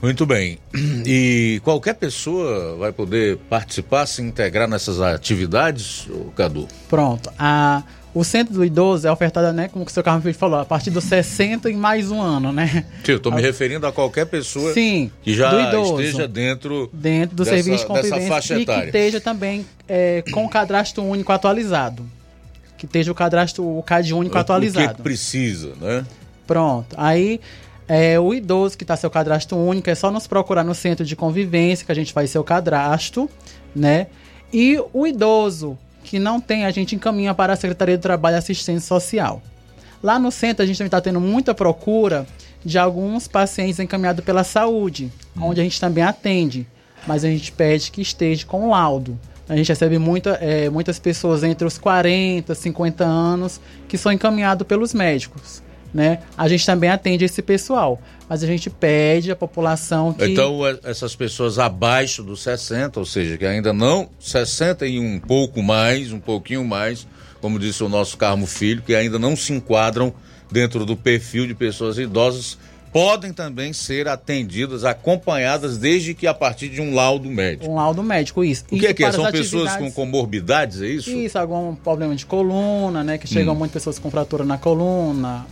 [0.00, 0.58] Muito bem.
[1.04, 6.66] E qualquer pessoa vai poder participar, se integrar nessas atividades, Cadu?
[6.88, 7.30] Pronto.
[7.38, 7.82] A,
[8.12, 11.04] o Centro do Idoso é ofertado, né, como o seu Carlos falou, a partir dos
[11.04, 12.84] 60 e mais um ano, né?
[13.04, 17.44] Sim, eu estou me referindo a qualquer pessoa Sim, que já esteja dentro, dentro do
[17.44, 22.04] dessa, serviço de convivência e que esteja também é, com o cadastro único atualizado
[22.80, 24.86] que esteja o cadastro, o CAD único o, atualizado.
[24.86, 26.02] O que, que precisa, né?
[26.46, 26.96] Pronto.
[26.96, 27.38] Aí
[27.86, 31.14] é, o idoso que está seu cadastro único é só nos procurar no centro de
[31.14, 33.28] convivência que a gente faz seu cadastro,
[33.76, 34.06] né?
[34.50, 35.76] E o idoso
[36.10, 39.40] que não tem, a gente encaminha para a Secretaria de Trabalho e Assistência Social.
[40.02, 42.26] Lá no centro a gente também está tendo muita procura
[42.64, 45.44] de alguns pacientes encaminhados pela saúde, hum.
[45.44, 46.66] onde a gente também atende,
[47.06, 49.16] mas a gente pede que esteja com laudo.
[49.48, 54.66] A gente recebe muita, é, muitas pessoas entre os 40, 50 anos que são encaminhados
[54.66, 55.62] pelos médicos.
[55.92, 56.20] Né?
[56.38, 60.24] A gente também atende esse pessoal, mas a gente pede à população que.
[60.24, 65.18] Então, é, essas pessoas abaixo dos 60, ou seja, que ainda não, 60 e um
[65.18, 67.08] pouco mais, um pouquinho mais,
[67.40, 70.14] como disse o nosso Carmo Filho, que ainda não se enquadram
[70.50, 72.56] dentro do perfil de pessoas idosas,
[72.92, 77.70] podem também ser atendidas, acompanhadas, desde que a partir de um laudo médico.
[77.70, 78.64] Um laudo médico, isso.
[78.70, 79.12] O que é que é?
[79.12, 81.10] São pessoas com comorbidades, é isso?
[81.10, 83.18] Isso, algum problema de coluna, né?
[83.18, 83.58] Que chegam hum.
[83.58, 85.46] muitas pessoas com fratura na coluna.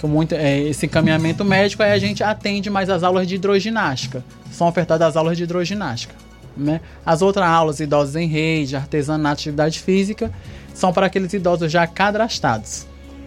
[0.00, 4.24] Com muito, é, esse encaminhamento médico, aí a gente atende mais as aulas de hidroginástica.
[4.50, 6.14] São ofertadas as aulas de hidroginástica.
[6.56, 6.80] Né?
[7.04, 10.32] As outras aulas, idosos em rede, artesanato, atividade física,
[10.74, 12.86] são para aqueles idosos já cadastrados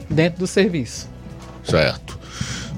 [0.09, 1.07] dentro do serviço.
[1.63, 2.19] Certo.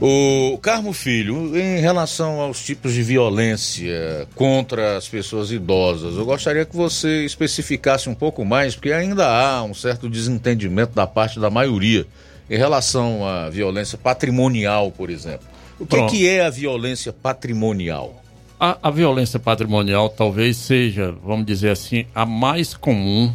[0.01, 6.65] O Carmo Filho, em relação aos tipos de violência contra as pessoas idosas, eu gostaria
[6.65, 11.51] que você especificasse um pouco mais, porque ainda há um certo desentendimento da parte da
[11.51, 12.07] maioria
[12.51, 15.47] em relação à violência patrimonial, por exemplo.
[15.79, 18.21] O que, que é a violência patrimonial?
[18.59, 23.33] A, a, violência patrimonial talvez seja, vamos dizer assim, a mais comum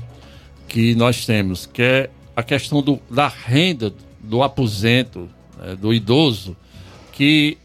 [0.69, 3.91] que nós temos, que é a questão do, da renda
[4.21, 6.55] do aposento, né, do idoso,
[7.11, 7.57] que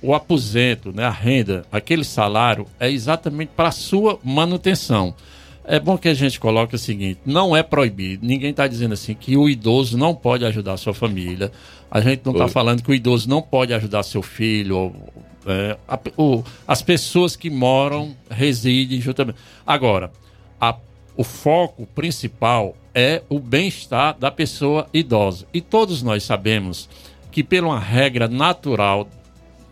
[0.00, 5.12] o aposento, né, a renda, aquele salário é exatamente para a sua manutenção.
[5.70, 8.26] É bom que a gente coloque o seguinte: não é proibido.
[8.26, 11.52] Ninguém está dizendo assim que o idoso não pode ajudar a sua família.
[11.88, 14.76] A gente não está falando que o idoso não pode ajudar seu filho.
[14.76, 14.96] Ou,
[15.46, 19.38] é, a, o, as pessoas que moram, residem juntamente.
[19.64, 20.10] Agora,
[20.60, 20.74] a,
[21.16, 25.46] o foco principal é o bem-estar da pessoa idosa.
[25.54, 26.88] E todos nós sabemos
[27.30, 29.08] que, pela uma regra natural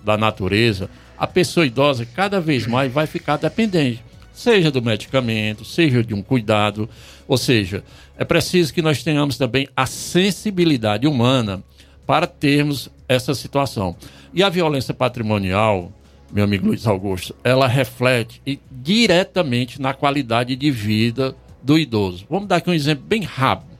[0.04, 0.88] da natureza,
[1.18, 4.00] a pessoa idosa cada vez mais vai ficar dependente,
[4.38, 6.88] seja do medicamento, seja de um cuidado.
[7.26, 7.82] Ou seja,
[8.16, 11.62] é preciso que nós tenhamos também a sensibilidade humana
[12.06, 13.96] para termos essa situação.
[14.32, 15.92] E a violência patrimonial,
[16.32, 22.24] meu amigo Luiz Augusto, ela reflete diretamente na qualidade de vida do idoso.
[22.30, 23.76] Vamos dar aqui um exemplo bem rápido.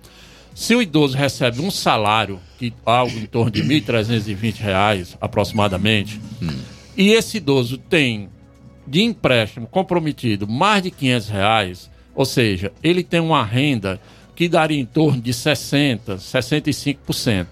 [0.55, 6.49] Se o idoso recebe um salário, que algo em torno de R$ 1.320 aproximadamente, hum.
[6.97, 8.29] e esse idoso tem
[8.89, 14.01] de empréstimo comprometido mais de R$ reais, ou seja, ele tem uma renda
[14.35, 17.47] que daria em torno de 60%, 65%.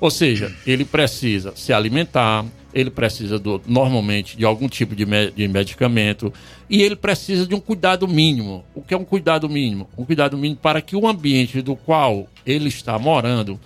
[0.00, 2.44] Ou seja, ele precisa se alimentar,
[2.74, 6.32] ele precisa do, normalmente de algum tipo de, me, de medicamento
[6.68, 8.64] e ele precisa de um cuidado mínimo.
[8.74, 9.88] O que é um cuidado mínimo?
[9.96, 13.58] Um cuidado mínimo para que o ambiente do qual ele está morando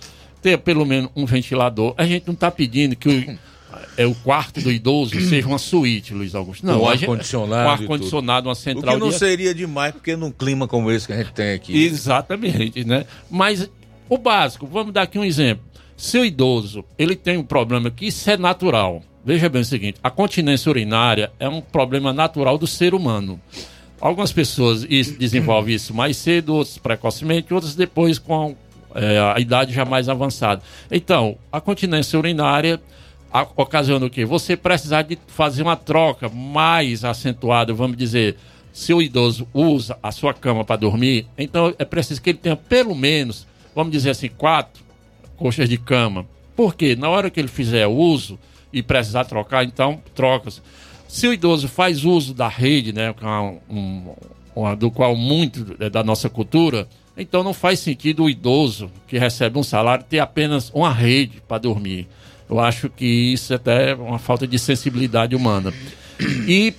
[0.42, 1.94] tenha pelo menos um ventilador.
[1.96, 3.38] A gente não está pedindo que o,
[3.98, 6.64] é, o quarto do idoso seja uma suíte, Luiz Augusto.
[6.64, 7.68] Não, um ar-condicionado.
[7.68, 8.94] Um ar-condicionado, uma central.
[8.94, 9.18] O que não de...
[9.18, 11.84] seria demais, porque num clima como esse que a gente tem aqui.
[11.84, 13.04] Exatamente, né?
[13.28, 13.68] Mas
[14.08, 15.64] o básico, vamos dar aqui um exemplo.
[15.96, 19.02] Se o idoso ele tem um problema que isso é natural.
[19.24, 23.40] Veja bem o seguinte: a continência urinária é um problema natural do ser humano.
[24.00, 28.54] Algumas pessoas desenvolvem isso mais cedo, outras precocemente, outras depois com
[28.94, 30.62] é, a idade já mais avançada.
[30.88, 32.80] Então, a continência urinária
[33.56, 34.24] ocasiona o quê?
[34.24, 38.36] Você precisar de fazer uma troca mais acentuada, vamos dizer,
[38.72, 42.56] se o idoso usa a sua cama para dormir, então é preciso que ele tenha
[42.56, 44.82] pelo menos, vamos dizer assim, quatro
[45.36, 46.26] coxas de cama.
[46.56, 48.38] Porque na hora que ele fizer uso
[48.72, 50.60] e precisar trocar, então troca-se.
[51.06, 54.14] Se o idoso faz uso da rede, né, é um,
[54.54, 59.18] um, do qual muito é da nossa cultura, então não faz sentido o idoso que
[59.18, 62.06] recebe um salário ter apenas uma rede para dormir.
[62.48, 65.72] Eu acho que isso é até é uma falta de sensibilidade humana.
[66.46, 66.74] E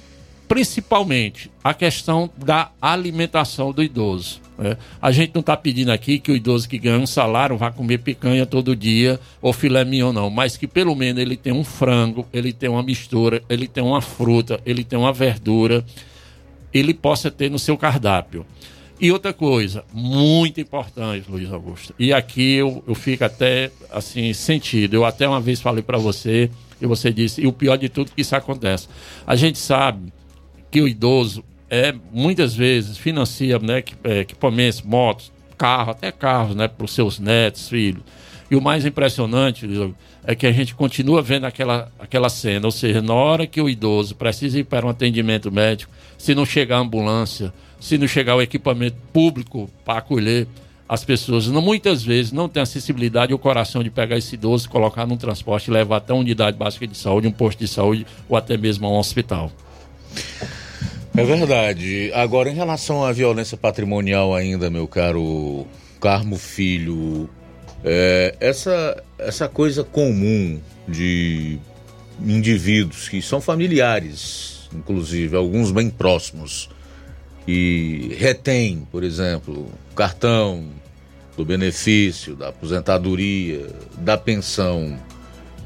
[0.50, 4.42] principalmente a questão da alimentação do idoso.
[4.58, 4.76] Né?
[5.00, 8.00] A gente não está pedindo aqui que o idoso que ganha um salário vá comer
[8.00, 12.28] picanha todo dia ou filé mignon, não, mas que pelo menos ele tenha um frango,
[12.34, 15.86] ele tenha uma mistura, ele tenha uma fruta, ele tenha uma verdura,
[16.74, 18.44] ele possa ter no seu cardápio.
[19.02, 24.94] E outra coisa, muito importante, Luiz Augusto, e aqui eu, eu fico até assim sentido.
[24.94, 28.12] Eu até uma vez falei para você, e você disse, e o pior de tudo
[28.12, 28.90] que isso acontece.
[29.26, 30.12] A gente sabe
[30.70, 36.68] que o idoso é muitas vezes financia né, é, equipamentos, motos, carro, até carros, né,
[36.68, 38.04] para os seus netos, filhos.
[38.50, 39.68] E o mais impressionante
[40.24, 43.70] é que a gente continua vendo aquela, aquela cena, ou seja, na hora que o
[43.70, 48.36] idoso precisa ir para um atendimento médico, se não chegar a ambulância, se não chegar
[48.36, 50.48] o equipamento público para acolher,
[50.88, 55.06] as pessoas não, muitas vezes não têm acessibilidade ou coração de pegar esse idoso, colocar
[55.06, 58.36] num transporte e levar até uma unidade básica de saúde, um posto de saúde ou
[58.36, 59.52] até mesmo a um hospital.
[61.16, 62.12] É verdade.
[62.16, 65.68] Agora, em relação à violência patrimonial ainda, meu caro
[66.02, 67.30] Carmo Filho,
[67.84, 71.60] é, essa, essa coisa comum de
[72.22, 76.70] indivíduos que são familiares, inclusive, alguns bem próximos,
[77.48, 80.68] e retém, por exemplo, cartão
[81.36, 85.00] do benefício, da aposentadoria, da pensão.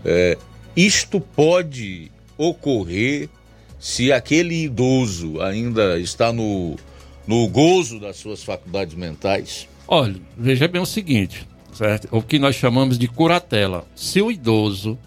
[0.05, 0.37] É,
[0.75, 3.27] isto pode ocorrer
[3.79, 6.77] se aquele idoso ainda está no,
[7.27, 9.67] no gozo das suas faculdades mentais?
[9.87, 12.07] Olha, veja bem o seguinte, certo?
[12.11, 13.85] O que nós chamamos de curatela.
[13.95, 14.97] Se o idoso,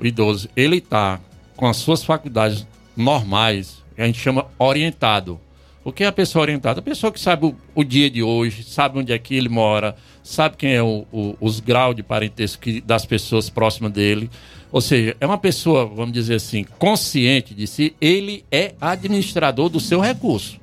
[0.00, 1.20] o idoso, ele está
[1.56, 2.66] com as suas faculdades
[2.96, 5.40] normais, a gente chama orientado.
[5.84, 6.78] O que é a pessoa orientada?
[6.78, 9.96] A pessoa que sabe o, o dia de hoje, sabe onde é que ele mora,
[10.22, 14.30] sabe quem é o, o, os graus de parentesco das pessoas próximas dele.
[14.70, 19.80] Ou seja, é uma pessoa, vamos dizer assim, consciente de si, ele é administrador do
[19.80, 20.60] seu recurso.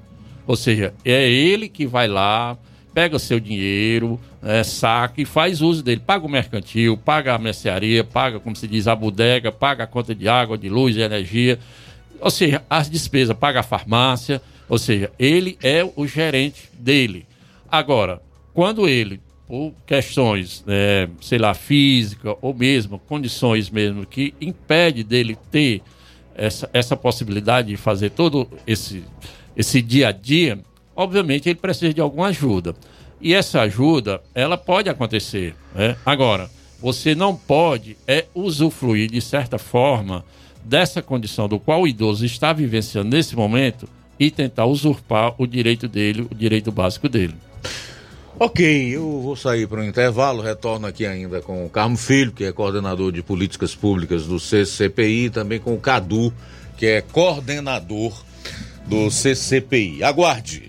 [0.47, 2.57] Ou seja, é ele que vai lá,
[2.93, 6.01] pega o seu dinheiro, é, saca e faz uso dele.
[6.05, 10.15] Paga o mercantil, paga a mercearia, paga, como se diz, a bodega, paga a conta
[10.15, 11.59] de água, de luz, de energia.
[12.19, 14.41] Ou seja, as despesas, paga a farmácia.
[14.67, 17.25] Ou seja, ele é o gerente dele.
[17.71, 18.21] Agora,
[18.53, 25.37] quando ele, por questões, é, sei lá, física ou mesmo condições mesmo que impede dele
[25.51, 25.81] ter
[26.35, 29.03] essa, essa possibilidade de fazer todo esse,
[29.57, 30.59] esse dia a dia,
[30.95, 32.75] obviamente ele precisa de alguma ajuda.
[33.21, 35.55] E essa ajuda, ela pode acontecer.
[35.75, 35.95] Né?
[36.05, 36.49] Agora,
[36.81, 40.23] você não pode é usufruir de certa forma
[40.63, 43.87] dessa condição do qual o idoso está vivenciando nesse momento
[44.19, 47.35] e tentar usurpar o direito dele, o direito básico dele.
[48.37, 52.45] Ok, eu vou sair para o intervalo, retorno aqui ainda com o Carmo Filho, que
[52.45, 56.33] é coordenador de políticas públicas do CCPI, e também com o Cadu,
[56.77, 58.13] que é coordenador
[58.85, 60.03] do CCPI.
[60.03, 60.68] Aguarde.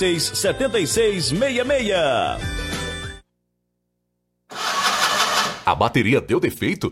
[0.01, 1.31] 76 7666.
[5.63, 6.91] A bateria deu defeito?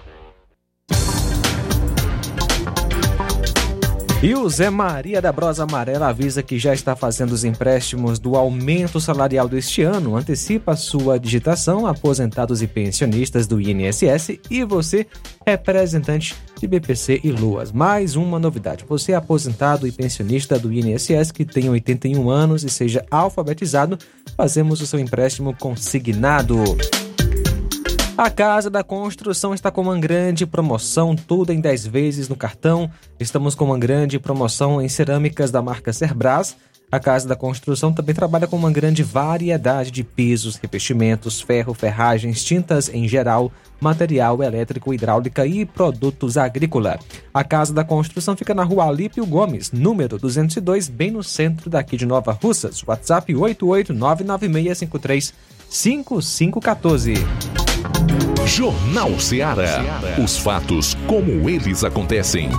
[4.23, 8.35] E o Zé Maria da Brosa Amarela avisa que já está fazendo os empréstimos do
[8.35, 15.07] aumento salarial deste ano, antecipa sua digitação, aposentados e pensionistas do INSS e você,
[15.43, 17.71] representante de BPC e Luas.
[17.71, 22.69] Mais uma novidade: você é aposentado e pensionista do INSS que tem 81 anos e
[22.69, 23.97] seja alfabetizado,
[24.37, 26.63] fazemos o seu empréstimo consignado.
[28.17, 32.91] A Casa da Construção está com uma grande promoção, tudo em 10 vezes no cartão.
[33.19, 36.57] Estamos com uma grande promoção em cerâmicas da marca Cerbras.
[36.91, 42.43] A Casa da Construção também trabalha com uma grande variedade de pisos, revestimentos, ferro, ferragens,
[42.43, 46.99] tintas em geral, material elétrico, hidráulica e produtos agrícola.
[47.33, 51.95] A Casa da Construção fica na rua Alípio Gomes, número 202, bem no centro daqui
[51.95, 52.83] de Nova Russas.
[52.85, 55.33] WhatsApp 8899653
[55.69, 57.13] 5514.
[58.45, 60.01] Jornal Ceará.
[60.21, 62.49] Os fatos como eles acontecem.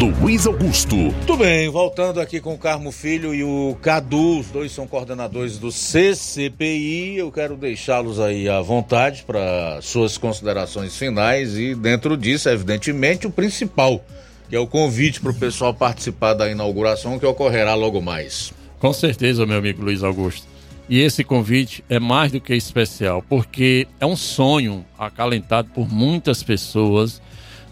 [0.00, 0.96] Luiz Augusto.
[1.26, 5.58] Tudo bem, voltando aqui com o Carmo Filho e o Cadu, os dois são coordenadores
[5.58, 7.18] do CCPI.
[7.18, 13.30] Eu quero deixá-los aí à vontade para suas considerações finais e, dentro disso, evidentemente, o
[13.30, 14.02] principal,
[14.48, 18.52] que é o convite para o pessoal participar da inauguração que ocorrerá logo mais.
[18.80, 20.46] Com certeza, meu amigo Luiz Augusto.
[20.88, 26.42] E esse convite é mais do que especial, porque é um sonho acalentado por muitas
[26.42, 27.20] pessoas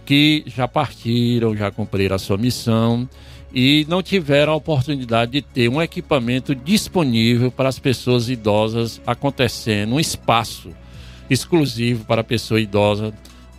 [0.05, 3.09] que já partiram, já cumpriram a sua missão
[3.55, 9.95] e não tiveram a oportunidade de ter um equipamento disponível para as pessoas idosas acontecendo,
[9.95, 10.71] um espaço
[11.31, 13.15] exclusivo para a pessoa idosa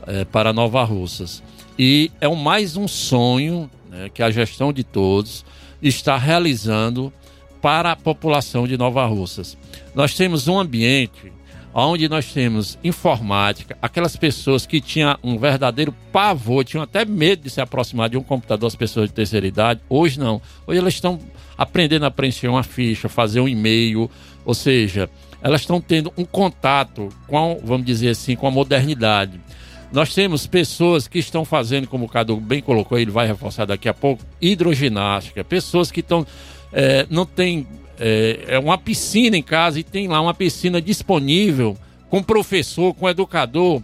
[0.05, 1.41] é, para Nova Russas.
[1.77, 5.43] E é mais um sonho né, que a gestão de todos
[5.81, 7.11] está realizando
[7.61, 9.57] para a população de Nova Russas.
[9.93, 11.31] Nós temos um ambiente
[11.73, 17.49] onde nós temos informática, aquelas pessoas que tinham um verdadeiro pavor, tinham até medo de
[17.49, 20.41] se aproximar de um computador, as pessoas de terceira idade, hoje não.
[20.65, 21.19] Hoje elas estão
[21.57, 24.09] aprendendo a preencher uma ficha, fazer um e-mail,
[24.43, 25.09] ou seja,
[25.41, 29.39] elas estão tendo um contato com, vamos dizer assim, com a modernidade.
[29.91, 33.89] Nós temos pessoas que estão fazendo, como o Cadu bem colocou, ele vai reforçar daqui
[33.89, 36.25] a pouco, hidroginástica, pessoas que estão
[36.71, 37.67] é, não tem
[37.99, 41.77] é, é uma piscina em casa e tem lá uma piscina disponível
[42.09, 43.81] com professor, com educador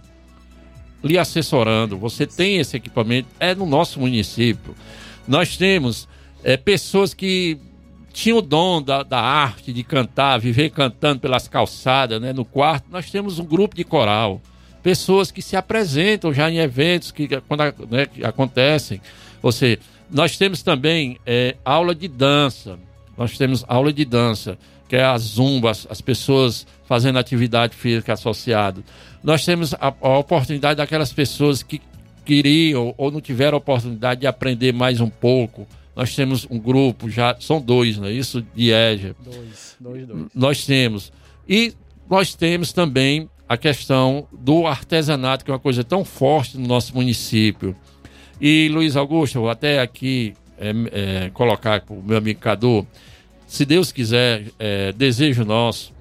[1.03, 1.98] lhe assessorando.
[1.98, 4.74] Você tem esse equipamento, é no nosso município.
[5.28, 6.07] Nós temos
[6.44, 7.60] é, pessoas que
[8.12, 12.32] tinham o dom da, da, arte de cantar, viver cantando pelas calçadas, né?
[12.32, 14.41] No quarto, nós temos um grupo de coral.
[14.82, 19.02] Pessoas que se apresentam já em eventos que, quando, né, que acontecem.
[19.41, 19.80] Ou seja,
[20.10, 22.77] nós temos também é, aula de dança.
[23.18, 24.57] Nós temos aula de dança,
[24.88, 28.84] que é a zumba, as, as pessoas fazendo atividade física associada.
[29.23, 31.82] Nós temos a, a oportunidade daquelas pessoas que
[32.26, 35.68] queriam ou não tiveram a oportunidade de aprender mais um pouco.
[35.95, 38.45] Nós temos um grupo, já são dois, não é isso?
[38.53, 39.15] De EJA.
[39.23, 40.26] Dois, dois, dois.
[40.36, 41.11] Nós temos.
[41.48, 41.73] E
[42.10, 46.94] nós temos também a questão do artesanato, que é uma coisa tão forte no nosso
[46.95, 47.76] município.
[48.40, 52.86] E Luiz Augusto, vou até aqui é, é, colocar para o meu amigo Cadu,
[53.48, 55.94] se Deus quiser, é, desejo nosso,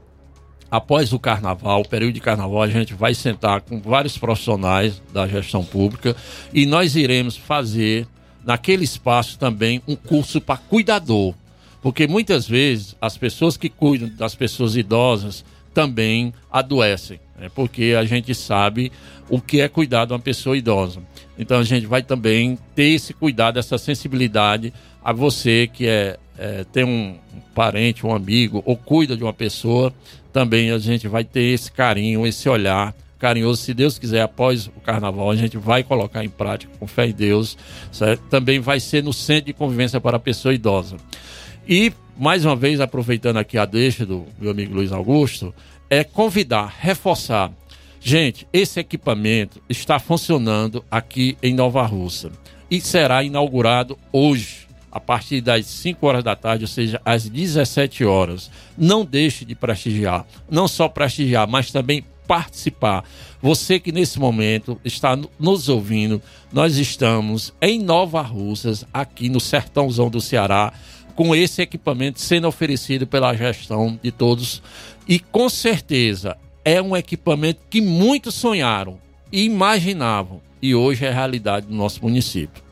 [0.70, 5.26] após o carnaval, o período de carnaval, a gente vai sentar com vários profissionais da
[5.28, 6.16] gestão pública
[6.52, 8.06] e nós iremos fazer
[8.44, 11.34] naquele espaço também um curso para cuidador.
[11.80, 17.50] Porque muitas vezes as pessoas que cuidam das pessoas idosas também adoecem, né?
[17.54, 18.92] porque a gente sabe
[19.28, 21.00] o que é cuidar de uma pessoa idosa.
[21.38, 26.64] Então a gente vai também ter esse cuidado, essa sensibilidade a você que é, é
[26.64, 27.16] tem um
[27.54, 29.92] parente, um amigo ou cuida de uma pessoa,
[30.32, 32.94] também a gente vai ter esse carinho, esse olhar
[33.24, 33.62] carinhoso.
[33.62, 37.12] Se Deus quiser, após o carnaval, a gente vai colocar em prática, com fé em
[37.12, 37.56] Deus.
[37.90, 38.20] Certo?
[38.28, 40.96] Também vai ser no centro de convivência para a pessoa idosa.
[41.66, 45.54] E, mais uma vez, aproveitando aqui a deixa do meu amigo Luiz Augusto,
[45.88, 47.52] é convidar, reforçar.
[48.00, 52.30] Gente, esse equipamento está funcionando aqui em Nova Russa
[52.70, 58.04] e será inaugurado hoje, a partir das 5 horas da tarde, ou seja, às 17
[58.04, 58.50] horas.
[58.76, 63.04] Não deixe de prestigiar, não só prestigiar, mas também participar.
[63.40, 66.20] Você que nesse momento está nos ouvindo,
[66.52, 70.72] nós estamos em Nova Russas, aqui no sertãozão do Ceará,
[71.14, 74.62] com esse equipamento sendo oferecido pela gestão de todos.
[75.08, 78.98] E com certeza é um equipamento que muitos sonharam
[79.30, 80.40] e imaginavam.
[80.60, 82.62] E hoje é realidade do nosso município.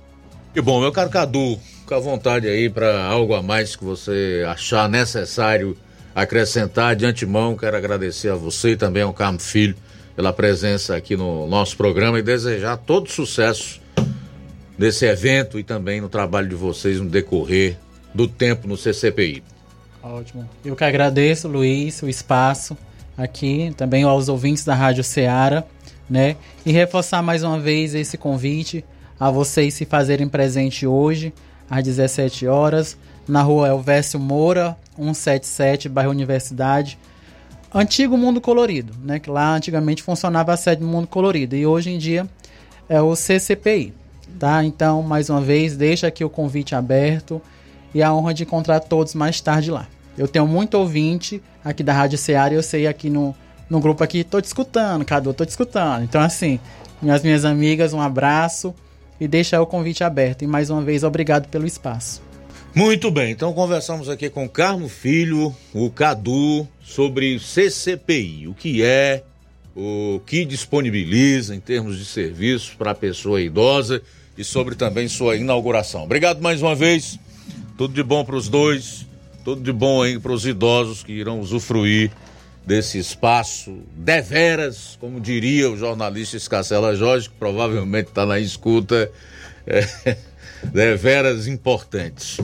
[0.55, 4.45] Que bom, meu caro Cadu, fica à vontade aí para algo a mais que você
[4.49, 5.77] achar necessário
[6.15, 6.97] acrescentar.
[6.97, 9.77] De antemão, quero agradecer a você e também ao Carmo Filho
[10.15, 13.81] pela presença aqui no nosso programa e desejar todo sucesso
[14.79, 17.79] nesse evento e também no trabalho de vocês no decorrer
[18.15, 19.43] do tempo no CCPI.
[20.03, 20.49] Ótimo.
[20.65, 22.77] Eu que agradeço, Luiz, o espaço
[23.17, 25.65] aqui, também aos ouvintes da Rádio Ceará,
[26.11, 26.37] né?
[26.67, 28.85] E reforçar mais uma vez esse convite
[29.19, 31.33] a vocês se fazerem presente hoje,
[31.71, 32.97] às 17 horas,
[33.29, 36.99] na rua Elvésio Moura, 177, bairro Universidade.
[37.73, 39.19] Antigo Mundo Colorido, né?
[39.19, 42.29] Que lá antigamente funcionava a sede do Mundo Colorido e hoje em dia
[42.89, 43.95] é o CCPI,
[44.39, 44.65] tá?
[44.65, 47.41] Então, mais uma vez, deixa aqui o convite aberto
[47.95, 49.87] e a honra de encontrar todos mais tarde lá.
[50.17, 53.35] Eu tenho muito ouvinte aqui da Rádio Ceará e eu sei aqui no,
[53.69, 56.05] no grupo aqui, tô te escutando, Cadu, tô te escutando.
[56.05, 56.61] Então, assim,
[57.01, 58.75] minhas minhas amigas, um abraço
[59.21, 60.43] e deixa o convite aberto.
[60.43, 62.23] E mais uma vez, obrigado pelo espaço.
[62.75, 69.23] Muito bem, então conversamos aqui com Carmo Filho, o Cadu, sobre CCPI, o que é,
[69.77, 74.01] o que disponibiliza em termos de serviços para a pessoa idosa
[74.39, 76.05] e sobre também sua inauguração.
[76.05, 77.19] Obrigado mais uma vez,
[77.83, 79.05] tudo de bom para os dois,
[79.45, 82.13] tudo de bom aí para os idosos que irão usufruir
[82.65, 89.11] desse espaço deveras, como diria o jornalista Escacela Jorge, que provavelmente está na escuta.
[89.67, 90.17] É,
[90.73, 92.39] deveras importantes.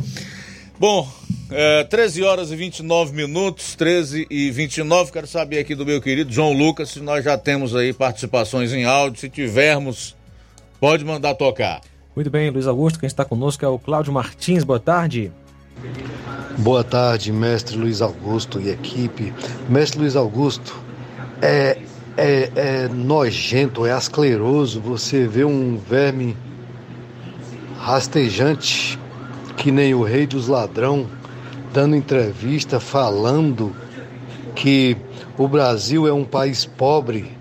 [0.76, 1.08] Bom,
[1.52, 5.12] é, 13 horas e 29 minutos, 13 e 29.
[5.12, 8.84] Quero saber aqui do meu querido João Lucas se nós já temos aí participações em
[8.84, 9.20] áudio.
[9.20, 10.16] Se tivermos,
[10.80, 11.80] pode mandar tocar.
[12.18, 12.98] Muito bem, Luiz Augusto.
[12.98, 14.64] Quem está conosco é o Cláudio Martins.
[14.64, 15.30] Boa tarde.
[16.58, 19.32] Boa tarde, mestre Luiz Augusto e equipe.
[19.68, 20.74] Mestre Luiz Augusto,
[21.40, 21.78] é,
[22.16, 26.36] é, é nojento, é ascleroso você ver um verme
[27.78, 28.98] rastejante,
[29.56, 31.06] que nem o rei dos ladrão,
[31.72, 33.72] dando entrevista falando
[34.56, 34.96] que
[35.38, 37.38] o Brasil é um país pobre,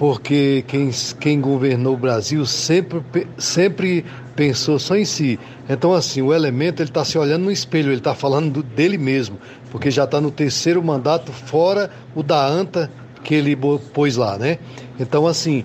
[0.00, 0.90] porque quem,
[1.20, 3.02] quem governou o Brasil sempre,
[3.36, 4.02] sempre
[4.40, 5.38] pensou só em si.
[5.68, 9.38] Então, assim, o elemento ele está se olhando no espelho, ele está falando dele mesmo,
[9.70, 12.90] porque já está no terceiro mandato, fora o da ANTA
[13.22, 13.54] que ele
[13.92, 14.56] pôs lá, né?
[14.98, 15.62] Então, assim,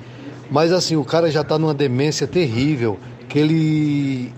[0.51, 4.33] mas assim, o cara já está numa demência terrível aquele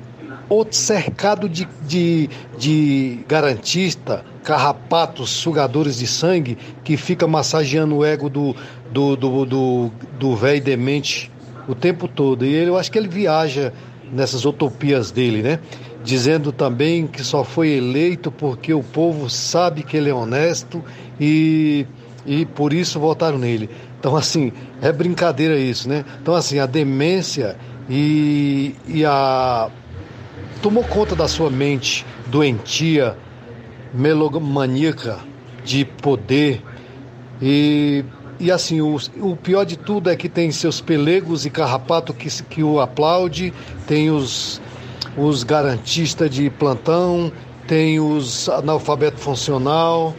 [0.47, 8.30] outro cercado de, de, de garantista, carrapatos, sugadores de sangue, que fica massageando o ego
[8.30, 8.55] do
[8.91, 11.31] do do, do, do velho demente
[11.68, 12.45] o tempo todo.
[12.45, 13.73] E ele, eu acho que ele viaja
[14.12, 15.60] nessas utopias dele, né?
[16.04, 20.84] Dizendo também que só foi eleito porque o povo sabe que ele é honesto
[21.20, 21.86] e,
[22.26, 23.70] e por isso votaram nele.
[24.00, 24.52] Então, assim,
[24.82, 26.06] é brincadeira isso, né?
[26.22, 27.58] Então, assim, a demência
[27.90, 29.70] e, e a
[30.62, 33.18] tomou conta da sua mente doentia,
[33.94, 35.20] melomaníaca
[35.64, 36.62] de poder
[37.42, 38.04] e
[38.39, 42.30] e assim, o, o pior de tudo é que tem seus pelegos e carrapato que,
[42.43, 43.51] que o aplaude,
[43.88, 44.61] tem os,
[45.18, 47.31] os garantistas de plantão,
[47.68, 50.15] tem os analfabeto funcional,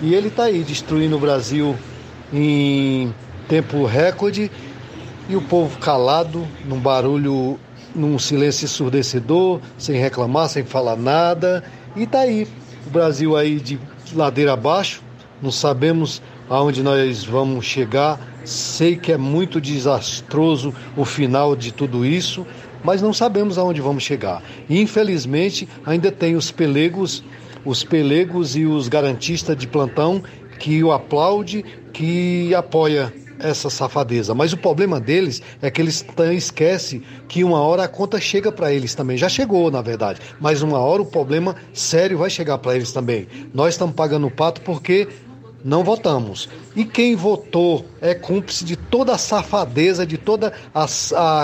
[0.00, 1.76] e ele está aí destruindo o Brasil
[2.32, 3.14] em
[3.48, 4.50] tempo recorde
[5.28, 7.58] e o povo calado, num barulho,
[7.94, 11.62] num silêncio ensurdecedor, sem reclamar, sem falar nada.
[11.94, 12.48] E tá aí,
[12.86, 13.78] o Brasil aí de
[14.12, 15.02] ladeira abaixo,
[15.40, 16.20] não sabemos
[16.52, 18.20] aonde nós vamos chegar.
[18.44, 22.46] Sei que é muito desastroso o final de tudo isso,
[22.84, 24.42] mas não sabemos aonde vamos chegar.
[24.68, 27.24] Infelizmente, ainda tem os pelegos,
[27.64, 30.22] os pelegos e os garantistas de plantão
[30.58, 34.34] que o aplaude, que apoia essa safadeza.
[34.34, 36.04] Mas o problema deles é que eles
[36.34, 39.16] esquecem que uma hora a conta chega para eles também.
[39.16, 40.20] Já chegou, na verdade.
[40.38, 43.26] Mas uma hora o problema sério vai chegar para eles também.
[43.54, 45.08] Nós estamos pagando o pato porque
[45.64, 46.48] não votamos.
[46.74, 50.86] E quem votou é cúmplice de toda a safadeza, de toda a,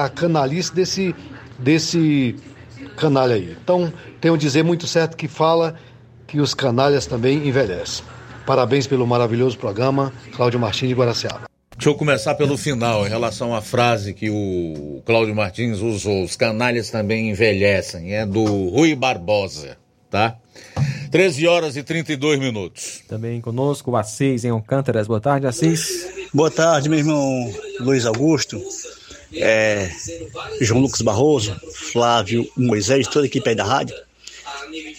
[0.04, 1.14] a canalice desse,
[1.58, 2.36] desse
[2.96, 3.56] canalha aí.
[3.62, 5.76] Então, tenho a dizer muito certo que fala
[6.26, 8.04] que os canalhas também envelhecem.
[8.44, 11.48] Parabéns pelo maravilhoso programa, Cláudio Martins de Guaraciaba.
[11.76, 16.24] Deixa eu começar pelo final, em relação à frase que o Cláudio Martins usou.
[16.24, 18.14] Os canalhas também envelhecem.
[18.14, 19.76] É do Rui Barbosa,
[20.10, 20.36] tá?
[21.10, 23.02] 13 horas e 32 minutos.
[23.08, 25.06] Também conosco o Assis em Alcântaras.
[25.06, 26.06] Boa tarde, Assis.
[26.32, 28.62] Boa tarde, meu irmão Luiz Augusto,
[29.34, 29.90] é,
[30.60, 33.96] João Lucas Barroso, Flávio Moisés, toda a equipe aí da rádio.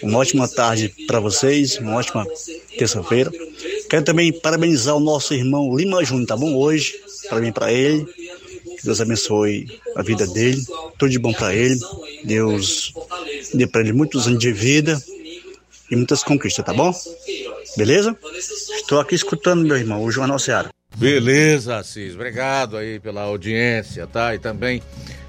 [0.02, 2.26] Uma ótima tarde para vocês, uma ótima
[2.78, 3.32] terça-feira.
[3.90, 6.56] Quero também parabenizar o nosso irmão Lima Júnior, tá bom?
[6.56, 6.96] Hoje,
[7.30, 8.06] parabéns para ele.
[8.80, 10.64] Que Deus abençoe a vida dele,
[10.98, 11.78] tudo de bom para ele.
[12.24, 12.94] Deus
[13.54, 14.98] dê para ele muitos anos de vida
[15.92, 16.94] e muitas conquistas, tá bom?
[17.76, 18.16] Beleza?
[18.72, 20.70] Estou aqui escutando, meu irmão, o Jornal Seara.
[20.96, 22.16] Beleza, Assis.
[22.16, 24.34] Obrigado aí pela audiência, tá?
[24.34, 24.82] E também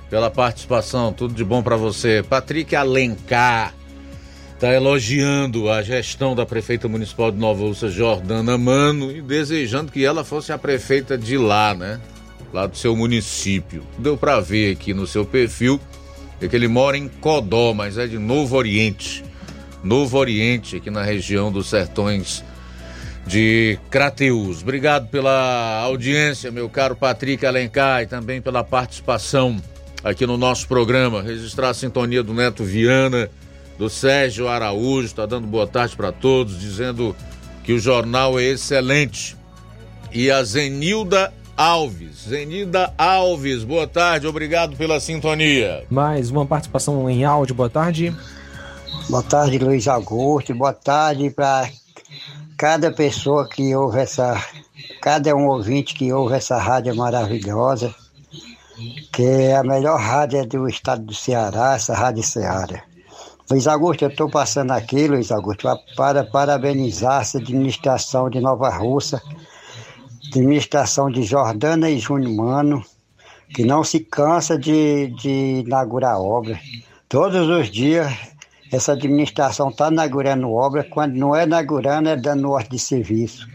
[0.08, 1.12] pela participação.
[1.12, 2.22] Tudo de bom para você.
[2.22, 3.74] Patrick Alencar
[4.54, 10.04] está elogiando a gestão da prefeita municipal de Nova Ursa, Jordana Mano, e desejando que
[10.04, 12.00] ela fosse a prefeita de lá, né?
[12.52, 13.84] Lá do seu município.
[13.98, 15.80] Deu para ver aqui no seu perfil
[16.40, 19.22] é que ele mora em Codó, mas é de Novo Oriente.
[19.84, 22.42] Novo Oriente, aqui na região dos Sertões
[23.26, 24.62] de Crateus.
[24.62, 29.60] Obrigado pela audiência, meu caro Patrick Alencar, e também pela participação
[30.02, 31.22] aqui no nosso programa.
[31.22, 33.28] Registrar a sintonia do Neto Viana
[33.78, 37.14] do Sérgio Araújo, está dando boa tarde para todos, dizendo
[37.64, 39.36] que o jornal é excelente.
[40.12, 45.84] E a Zenilda Alves, Zenilda Alves, boa tarde, obrigado pela sintonia.
[45.90, 48.16] Mais uma participação em áudio, boa tarde.
[49.10, 50.54] Boa tarde, Luiz Augusto.
[50.54, 51.68] Boa tarde para
[52.56, 54.42] cada pessoa que ouve essa,
[55.02, 57.94] cada um ouvinte que ouve essa rádio maravilhosa,
[59.12, 62.84] que é a melhor rádio do estado do Ceará, essa Rádio Ceará.
[63.50, 69.20] Luiz Augusto, eu estou passando aqui, Luiz Augusto, para parabenizar essa administração de Nova Russa,
[70.30, 72.84] administração de Jordana e Júnior Mano,
[73.52, 76.58] que não se cansa de, de inaugurar obra.
[77.08, 78.12] Todos os dias
[78.72, 83.48] essa administração está inaugurando obra, quando não é inaugurando, é dando ordem de serviço.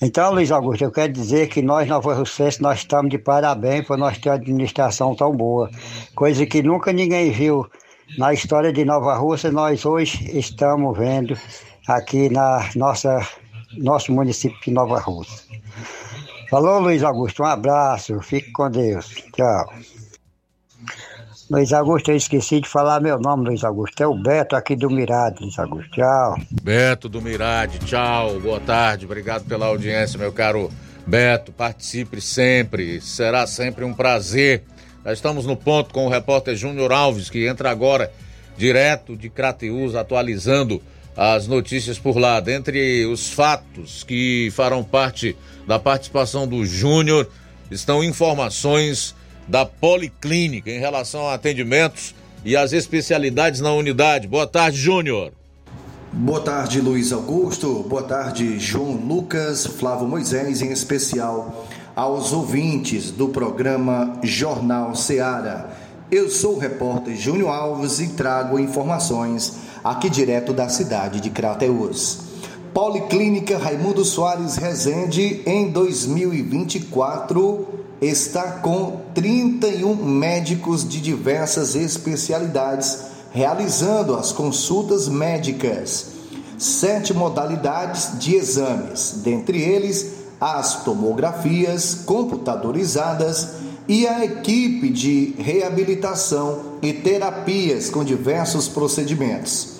[0.00, 3.98] Então, Luiz Augusto, eu quero dizer que nós, Nova Russense, nós estamos de parabéns por
[3.98, 5.70] nós ter uma administração tão boa.
[6.14, 7.66] Coisa que nunca ninguém viu
[8.16, 11.38] na história de Nova Rússia, nós hoje estamos vendo
[11.86, 13.20] aqui na nossa
[13.78, 15.58] nosso município de Nova Rússia.
[16.50, 19.14] Falou, Luiz Augusto, um abraço, fique com Deus.
[19.34, 19.72] Tchau.
[21.50, 24.02] Luiz Augusto, eu esqueci de falar meu nome, Luiz Augusto.
[24.02, 25.90] É o Beto aqui do Mirade, Luiz Augusto.
[25.92, 26.36] Tchau.
[26.62, 30.70] Beto do Mirade, tchau, boa tarde, obrigado pela audiência, meu caro
[31.06, 31.52] Beto.
[31.52, 34.64] Participe sempre, será sempre um prazer
[35.04, 38.12] já estamos no ponto com o repórter Júnior Alves, que entra agora
[38.56, 40.80] direto de Crateus, atualizando
[41.16, 42.40] as notícias por lá.
[42.40, 45.36] Dentre os fatos que farão parte
[45.66, 47.28] da participação do Júnior,
[47.70, 49.14] estão informações
[49.48, 52.14] da Policlínica em relação a atendimentos
[52.44, 54.26] e as especialidades na unidade.
[54.26, 55.32] Boa tarde, Júnior.
[56.12, 57.84] Boa tarde, Luiz Augusto.
[57.88, 61.66] Boa tarde, João Lucas, Flávio Moisés, em especial
[61.96, 65.70] aos ouvintes do programa Jornal Seara.
[66.10, 72.18] Eu sou o repórter Júnior Alves e trago informações aqui direto da cidade de Crateus.
[72.72, 77.68] Policlínica Raimundo Soares Rezende em 2024
[78.00, 86.12] está com 31 médicos de diversas especialidades realizando as consultas médicas.
[86.58, 93.48] Sete modalidades de exames, dentre eles as tomografias computadorizadas
[93.88, 99.72] e a equipe de reabilitação e terapias com diversos procedimentos.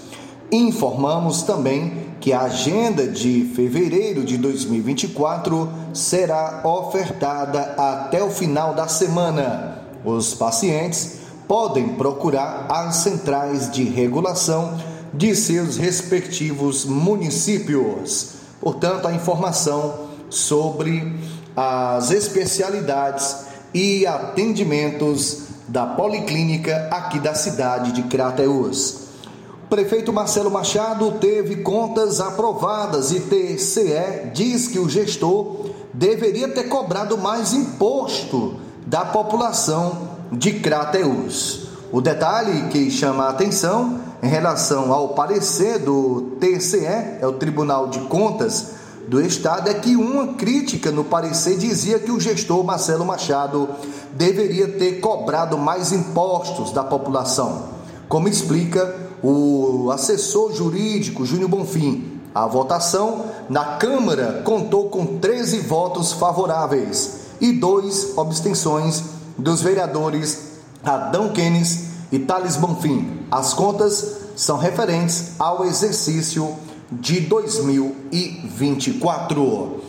[0.50, 8.86] Informamos também que a agenda de fevereiro de 2024 será ofertada até o final da
[8.86, 9.82] semana.
[10.04, 14.78] Os pacientes podem procurar as centrais de regulação
[15.12, 18.34] de seus respectivos municípios.
[18.60, 21.12] Portanto, a informação sobre
[21.56, 29.02] as especialidades e atendimentos da Policlínica aqui da cidade de Crateus.
[29.64, 36.64] O prefeito Marcelo Machado teve contas aprovadas e TCE diz que o gestor deveria ter
[36.64, 41.68] cobrado mais imposto da população de Crateus.
[41.90, 47.88] O detalhe que chama a atenção em relação ao parecer do TCE, é o Tribunal
[47.88, 53.04] de Contas do Estado é que uma crítica no parecer dizia que o gestor Marcelo
[53.04, 53.68] Machado
[54.12, 57.64] deveria ter cobrado mais impostos da população,
[58.08, 62.20] como explica o assessor jurídico Júnior Bonfim.
[62.34, 69.02] A votação na Câmara contou com 13 votos favoráveis e dois abstenções
[69.36, 70.52] dos vereadores
[70.84, 73.20] Adão Kenes e Thales Bonfim.
[73.30, 76.56] As contas são referentes ao exercício
[77.00, 79.80] de 2024.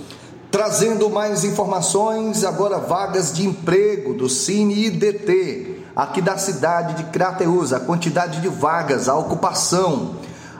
[0.49, 7.73] Trazendo mais informações, agora vagas de emprego do Cine IDT, aqui da cidade de Crateus,
[7.73, 10.11] a quantidade de vagas, a ocupação.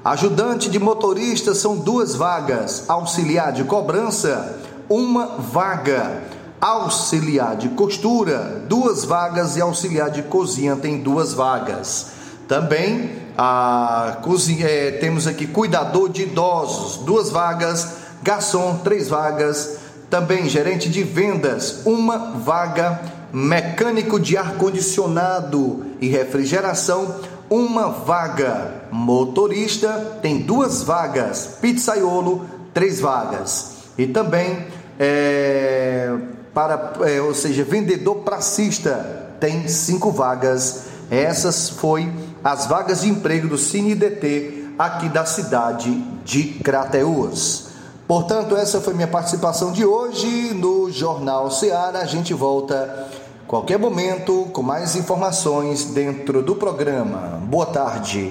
[0.04, 4.60] Ajudante de motorista são duas vagas, auxiliar de cobrança,
[4.90, 6.24] uma vaga.
[6.60, 12.08] Auxiliar de costura, duas vagas e auxiliar de cozinha tem duas vagas.
[12.48, 19.78] Também a cozinha, é, temos aqui cuidador de idosos, duas vagas, garçom, três vagas,
[20.10, 23.02] também gerente de vendas, uma vaga,
[23.32, 27.16] mecânico de ar-condicionado e refrigeração,
[27.50, 33.74] uma vaga, motorista, tem duas vagas, pizzaiolo, três vagas.
[33.98, 34.68] E também,
[35.00, 36.16] é,
[36.54, 40.86] para, é, ou seja, vendedor pracista, tem cinco vagas.
[41.10, 42.12] Essas foi
[42.44, 45.90] as vagas de emprego do CineDT aqui da cidade
[46.26, 47.70] de Crateús.
[48.06, 52.00] Portanto, essa foi minha participação de hoje no Jornal Seara.
[52.00, 53.08] A gente volta
[53.48, 57.42] qualquer momento com mais informações dentro do programa.
[57.46, 58.30] Boa tarde.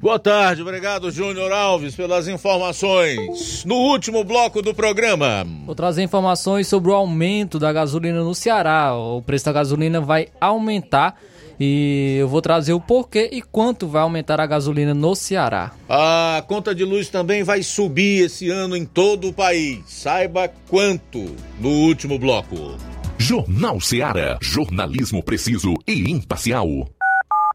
[0.00, 3.64] Boa tarde, obrigado Júnior Alves pelas informações.
[3.64, 5.44] No último bloco do programa.
[5.66, 8.94] Vou trazer informações sobre o aumento da gasolina no Ceará.
[8.94, 11.16] O preço da gasolina vai aumentar
[11.58, 15.72] e eu vou trazer o porquê e quanto vai aumentar a gasolina no Ceará.
[15.88, 19.80] A conta de luz também vai subir esse ano em todo o país.
[19.86, 22.76] Saiba quanto no último bloco.
[23.18, 26.68] Jornal Ceará, jornalismo preciso e imparcial.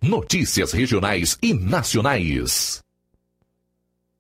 [0.02, 2.83] Notícias regionais e nacionais.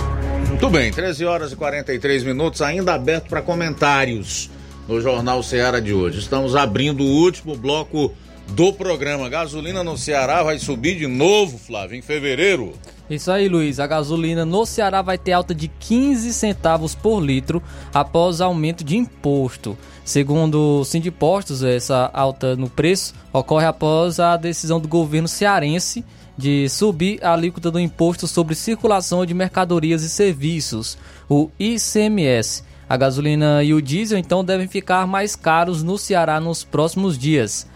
[0.50, 4.50] Muito bem, 13 horas e 43 minutos, ainda aberto para comentários
[4.86, 6.18] no Jornal Ceará de hoje.
[6.18, 8.12] Estamos abrindo o último bloco
[8.48, 9.30] do programa.
[9.30, 12.74] Gasolina no Ceará vai subir de novo, Flávio, em fevereiro.
[13.08, 13.80] Isso aí, Luiz.
[13.80, 17.62] A gasolina no Ceará vai ter alta de 15 centavos por litro
[17.94, 19.78] após aumento de imposto.
[20.04, 26.04] Segundo o Sindipostos, essa alta no preço ocorre após a decisão do governo cearense
[26.36, 30.98] de subir a alíquota do imposto sobre circulação de mercadorias e serviços,
[31.28, 32.64] o ICMS.
[32.88, 37.66] A gasolina e o diesel então devem ficar mais caros no Ceará nos próximos dias.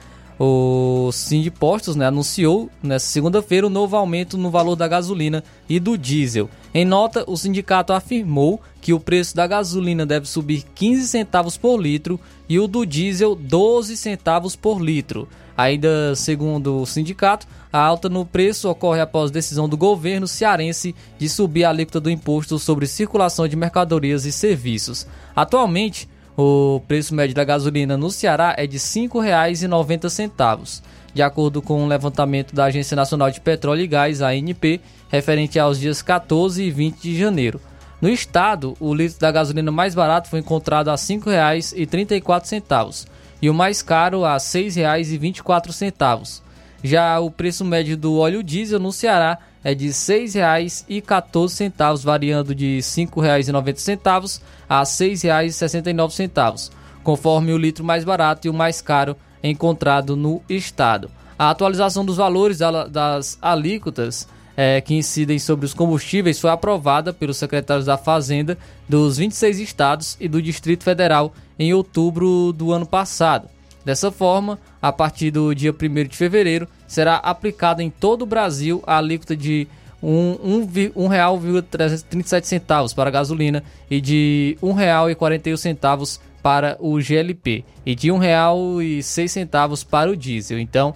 [0.42, 5.98] O Sindipostos né, anunciou nesta segunda-feira o novo aumento no valor da gasolina e do
[5.98, 6.48] diesel.
[6.72, 11.78] Em nota, o sindicato afirmou que o preço da gasolina deve subir 15 centavos por
[11.78, 12.18] litro
[12.48, 15.28] e o do diesel 12 centavos por litro.
[15.60, 21.28] Ainda segundo o sindicato, a alta no preço ocorre após decisão do governo cearense de
[21.28, 25.06] subir a alíquota do imposto sobre circulação de mercadorias e serviços.
[25.36, 30.80] Atualmente, o preço médio da gasolina no Ceará é de R$ 5,90.
[31.12, 34.80] De acordo com o um levantamento da Agência Nacional de Petróleo e Gás, ANP,
[35.10, 37.60] referente aos dias 14 e 20 de janeiro.
[38.00, 43.04] No estado, o litro da gasolina mais barato foi encontrado a R$ 5,34
[43.40, 46.42] e o mais caro a R$ 6,24.
[46.82, 52.76] Já o preço médio do óleo diesel no Ceará é de R$ 6,14, variando de
[52.76, 56.70] R$ 5,90 a R$ 6,69,
[57.02, 61.10] conforme o litro mais barato e o mais caro encontrado no estado.
[61.38, 62.58] A atualização dos valores
[62.90, 68.58] das alíquotas é, que incidem sobre os combustíveis foi aprovada pelos secretários da Fazenda
[68.88, 73.48] dos 26 estados e do Distrito Federal em outubro do ano passado.
[73.84, 78.82] Dessa forma, a partir do dia 1 de fevereiro, será aplicada em todo o Brasil
[78.86, 79.66] a alíquota de
[80.02, 88.18] R$ 1,37 para a gasolina e de R$ 1,41 para o GLP e de R$
[88.18, 90.58] 1,06 para o diesel.
[90.58, 90.94] Então,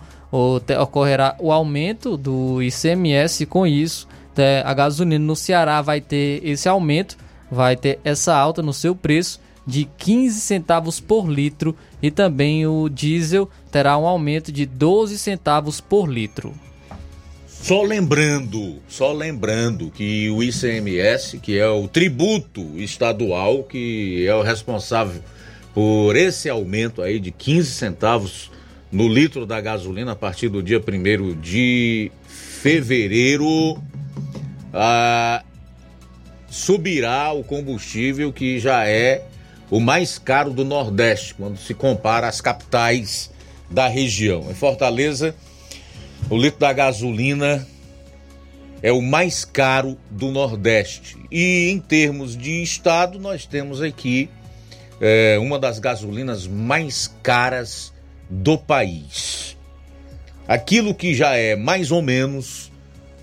[0.81, 4.09] ocorrerá o aumento do ICMS com isso.
[4.65, 7.16] A gasolina no Ceará vai ter esse aumento,
[7.51, 12.89] vai ter essa alta no seu preço de 15 centavos por litro e também o
[12.89, 16.52] diesel terá um aumento de 12 centavos por litro.
[17.47, 24.43] Só lembrando, só lembrando que o ICMS, que é o tributo estadual, que é o
[24.43, 25.23] responsável
[25.73, 28.51] por esse aumento aí de 15 centavos
[28.95, 33.77] no litro da gasolina a partir do dia 1 de fevereiro,
[34.73, 35.43] ah,
[36.49, 39.27] subirá o combustível que já é
[39.69, 43.33] o mais caro do Nordeste, quando se compara às capitais
[43.69, 44.49] da região.
[44.49, 45.35] Em Fortaleza,
[46.31, 47.66] o litro da gasolina
[48.81, 51.16] é o mais caro do Nordeste.
[51.33, 54.31] E em termos de estado, nós temos aqui
[55.01, 57.93] é, uma das gasolinas mais caras
[58.35, 59.56] do país.
[60.48, 62.70] Aquilo que já é mais ou menos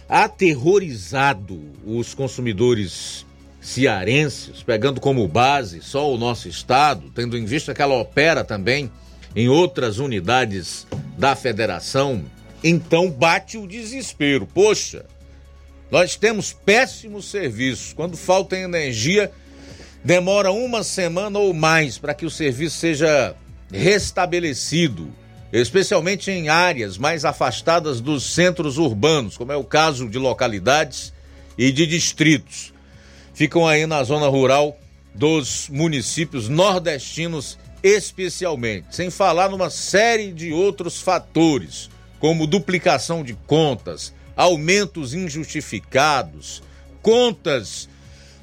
[0.08, 3.26] aterrorizado os consumidores
[3.60, 8.92] cearenses, pegando como base só o nosso estado, tendo em vista que ela opera também
[9.36, 10.86] em outras unidades
[11.18, 12.24] da federação,
[12.64, 14.46] então bate o desespero.
[14.46, 15.06] Poxa,
[15.90, 17.94] nós temos péssimos serviços.
[17.94, 19.32] Quando falta energia,
[20.06, 23.36] demora uma semana ou mais para que o serviço seja
[23.72, 25.12] restabelecido,
[25.52, 31.12] especialmente em áreas mais afastadas dos centros urbanos, como é o caso de localidades
[31.58, 32.72] e de distritos.
[33.34, 34.78] Ficam aí na zona rural
[35.16, 44.14] dos municípios nordestinos, especialmente, sem falar numa série de outros fatores, como duplicação de contas,
[44.38, 46.62] aumentos injustificados,
[47.02, 47.90] contas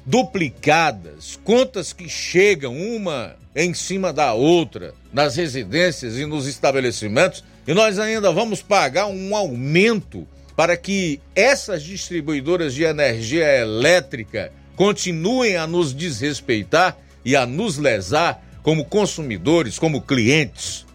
[0.05, 7.73] duplicadas, contas que chegam uma em cima da outra nas residências e nos estabelecimentos, e
[7.73, 15.65] nós ainda vamos pagar um aumento para que essas distribuidoras de energia elétrica continuem a
[15.65, 20.85] nos desrespeitar e a nos lesar como consumidores, como clientes.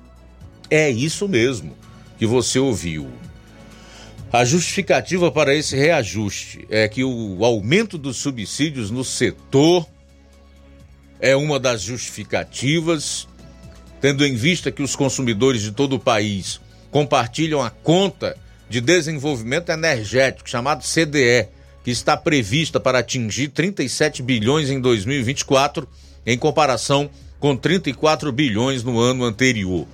[0.71, 1.77] É isso mesmo
[2.19, 3.09] que você ouviu.
[4.31, 9.87] A justificativa para esse reajuste é que o aumento dos subsídios no setor
[11.19, 13.27] é uma das justificativas,
[14.03, 16.61] tendo em vista que os consumidores de todo o país
[16.91, 18.37] compartilham a conta
[18.69, 21.49] de desenvolvimento energético, chamado CDE,
[21.83, 25.89] que está prevista para atingir 37 bilhões em 2024,
[26.27, 27.09] em comparação
[27.41, 29.87] com 34 bilhões no ano anterior.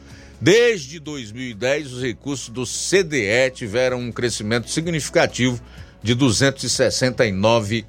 [0.45, 5.59] Desde 2010, os recursos do CDE tiveram um crescimento significativo
[6.03, 7.87] de 269%.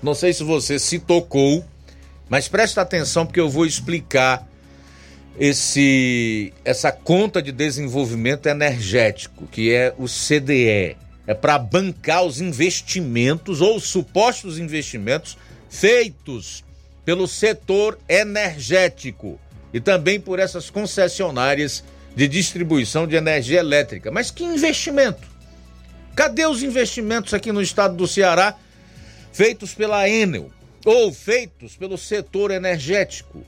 [0.00, 1.64] Não sei se você se tocou,
[2.28, 4.48] mas presta atenção porque eu vou explicar
[5.36, 10.96] esse essa conta de desenvolvimento energético, que é o CDE.
[11.26, 15.36] É para bancar os investimentos ou supostos investimentos
[15.68, 16.62] feitos
[17.04, 19.40] pelo setor energético
[19.72, 21.84] e também por essas concessionárias
[22.14, 24.10] de distribuição de energia elétrica.
[24.10, 25.28] Mas que investimento?
[26.14, 28.56] Cadê os investimentos aqui no estado do Ceará
[29.32, 30.50] feitos pela Enel
[30.84, 33.44] ou feitos pelo setor energético?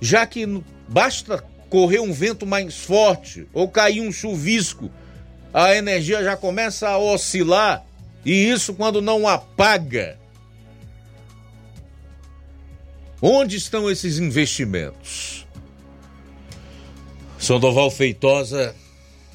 [0.00, 0.46] Já que
[0.88, 4.90] basta correr um vento mais forte ou cair um chuvisco,
[5.52, 7.84] a energia já começa a oscilar
[8.24, 10.18] e isso quando não apaga
[13.22, 15.46] Onde estão esses investimentos?
[17.38, 18.74] Sandoval Feitosa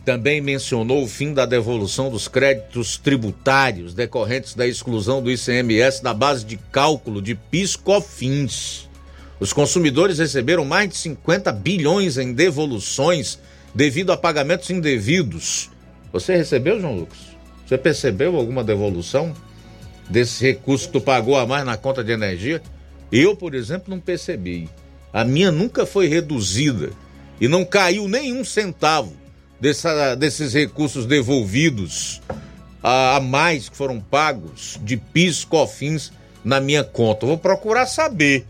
[0.03, 6.15] também mencionou o fim da devolução dos créditos tributários decorrentes da exclusão do ICMS da
[6.15, 8.89] base de cálculo de PIS/COFINS.
[9.39, 13.37] Os consumidores receberam mais de 50 bilhões em devoluções
[13.73, 15.69] devido a pagamentos indevidos.
[16.11, 17.19] Você recebeu, João Lucas?
[17.67, 19.35] Você percebeu alguma devolução
[20.09, 22.61] desse recurso que tu pagou a mais na conta de energia?
[23.17, 24.69] Eu, por exemplo, não percebi.
[25.13, 26.89] A minha nunca foi reduzida
[27.39, 29.13] e não caiu nenhum centavo
[29.57, 32.21] dessa, desses recursos devolvidos
[32.83, 36.11] a, a, mais que foram pagos de PIS, COFINS
[36.43, 37.25] na minha conta.
[37.25, 38.45] Vou procurar saber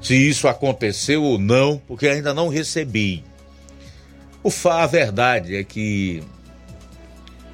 [0.00, 3.24] se isso aconteceu ou não, porque ainda não recebi.
[4.40, 6.22] O fa, a verdade é que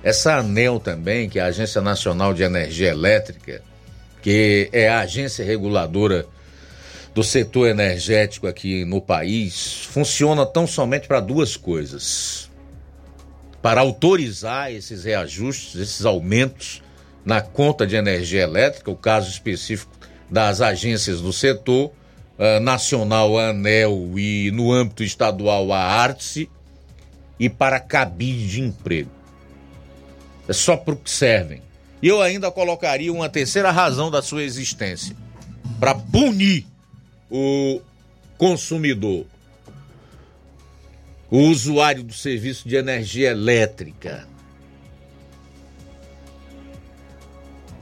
[0.02, 3.62] essa ANEL também, que é a Agência Nacional de Energia Elétrica,
[4.22, 6.26] que é a agência reguladora
[7.14, 12.50] do setor energético aqui no país, funciona tão somente para duas coisas:
[13.60, 16.82] para autorizar esses reajustes, esses aumentos
[17.24, 19.92] na conta de energia elétrica, o caso específico
[20.30, 21.92] das agências do setor
[22.38, 26.48] uh, nacional, a ANEL, e no âmbito estadual, a ARTSE,
[27.38, 29.10] e para cabide de emprego.
[30.48, 31.62] É só para o que servem.
[32.02, 35.16] E eu ainda colocaria uma terceira razão da sua existência:
[35.80, 36.66] para punir
[37.30, 37.80] o
[38.36, 39.26] consumidor,
[41.30, 44.26] o usuário do serviço de energia elétrica,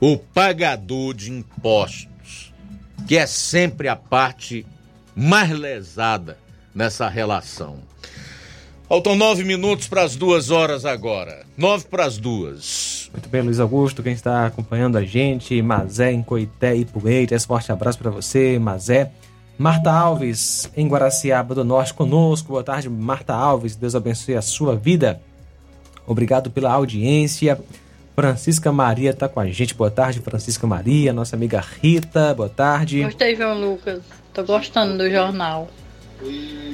[0.01, 2.53] o pagador de impostos,
[3.07, 4.65] que é sempre a parte
[5.15, 6.37] mais lesada
[6.73, 7.79] nessa relação.
[8.87, 11.45] Faltam nove minutos para as duas horas agora.
[11.57, 12.96] Nove para as duas.
[13.11, 17.71] Muito bem, Luiz Augusto, quem está acompanhando a gente, Mazé em Coité e Poeiras, forte
[17.71, 19.11] abraço para você, Mazé.
[19.57, 22.49] Marta Alves, em Guaraciaba do Norte, conosco.
[22.49, 23.75] Boa tarde, Marta Alves.
[23.75, 25.19] Deus abençoe a sua vida.
[26.05, 27.59] Obrigado pela audiência.
[28.15, 29.73] Francisca Maria está com a gente.
[29.73, 31.11] Boa tarde, Francisca Maria.
[31.11, 33.03] Nossa amiga Rita, boa tarde.
[33.03, 34.03] Gostei, João Lucas.
[34.31, 35.67] Tô gostando do jornal.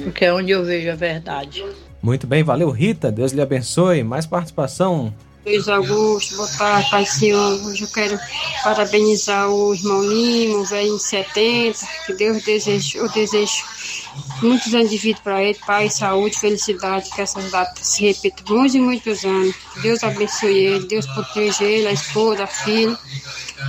[0.02, 1.64] Porque é onde eu vejo a verdade.
[2.02, 3.10] Muito bem, valeu, Rita.
[3.10, 4.02] Deus lhe abençoe.
[4.02, 5.12] Mais participação.
[5.46, 7.62] Luiz Augusto, boa tarde, Pai Senhor.
[7.66, 8.18] Hoje eu quero
[8.62, 11.86] parabenizar o irmão Lima, velho em 70.
[12.06, 13.62] Que Deus deseje, eu desejo
[14.40, 17.10] muitos anos de vida para ele, paz, saúde, felicidade.
[17.10, 19.54] Que essas datas se repitam muitos e muitos anos.
[19.82, 22.98] Deus abençoe ele, Deus proteja ele, a esposa, a filha.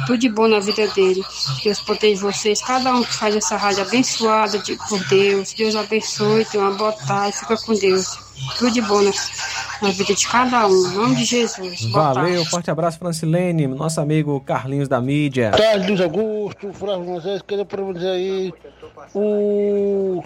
[0.08, 1.26] Tudo de bom na vida dele.
[1.62, 5.52] Deus proteja vocês, cada um que faz essa rádio abençoada de, por Deus.
[5.52, 8.25] Deus abençoe, tenha uma boa tarde, fica com Deus.
[8.58, 9.12] Tudo de bom na,
[9.82, 10.88] na vida de cada um.
[10.88, 11.86] Em nome de Jesus.
[11.86, 12.50] Boa Valeu, tarde.
[12.50, 15.52] forte abraço, Francilene, nosso amigo Carlinhos da mídia.
[15.52, 18.54] Boa tarde, Luiz Augusto, Flávio Moisés, queria parabenizar aí
[19.14, 20.24] o.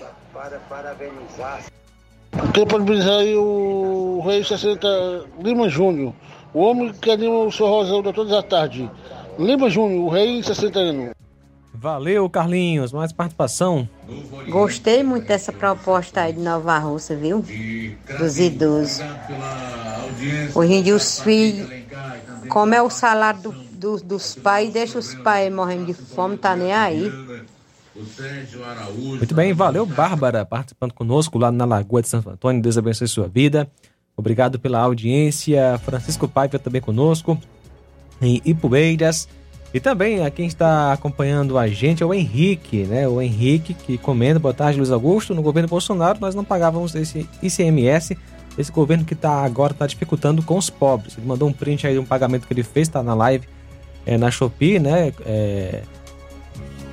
[2.53, 4.87] Queria parabenizar aí o Rei 60
[5.43, 6.13] Lima Júnior,
[6.53, 8.87] o homem que anima o seu Rosão de todas as tardes.
[9.37, 11.09] Lima Júnior, o Rei 60 anos.
[11.83, 12.91] Valeu, Carlinhos.
[12.91, 13.87] Mais participação.
[14.49, 17.43] Gostei muito dessa proposta aí de Nova Russa, viu?
[18.17, 18.99] Dos idosos.
[20.53, 21.69] Hoje em dia os filhos,
[22.49, 26.53] como é o salário do- do- dos pais, deixa os pais morrendo de fome, tá
[26.53, 27.09] nem aí.
[28.97, 32.61] Muito bem, valeu, Bárbara, participando conosco lá na Lagoa de Santo Antônio.
[32.61, 33.69] Deus abençoe sua vida.
[34.17, 35.79] Obrigado pela audiência.
[35.85, 37.37] Francisco Paiva também conosco,
[38.21, 39.29] em Ipueiras.
[39.73, 43.07] E também a quem está acompanhando a gente é o Henrique, né?
[43.07, 45.35] O Henrique que comenta, boa tarde, Luiz Augusto.
[45.35, 48.17] No governo Bolsonaro nós não pagávamos esse ICMS,
[48.57, 51.15] esse governo que tá agora está dificultando com os pobres.
[51.17, 53.47] Ele mandou um print aí de um pagamento que ele fez, está na live
[54.07, 55.13] é, na Shopee, né?
[55.23, 55.83] É,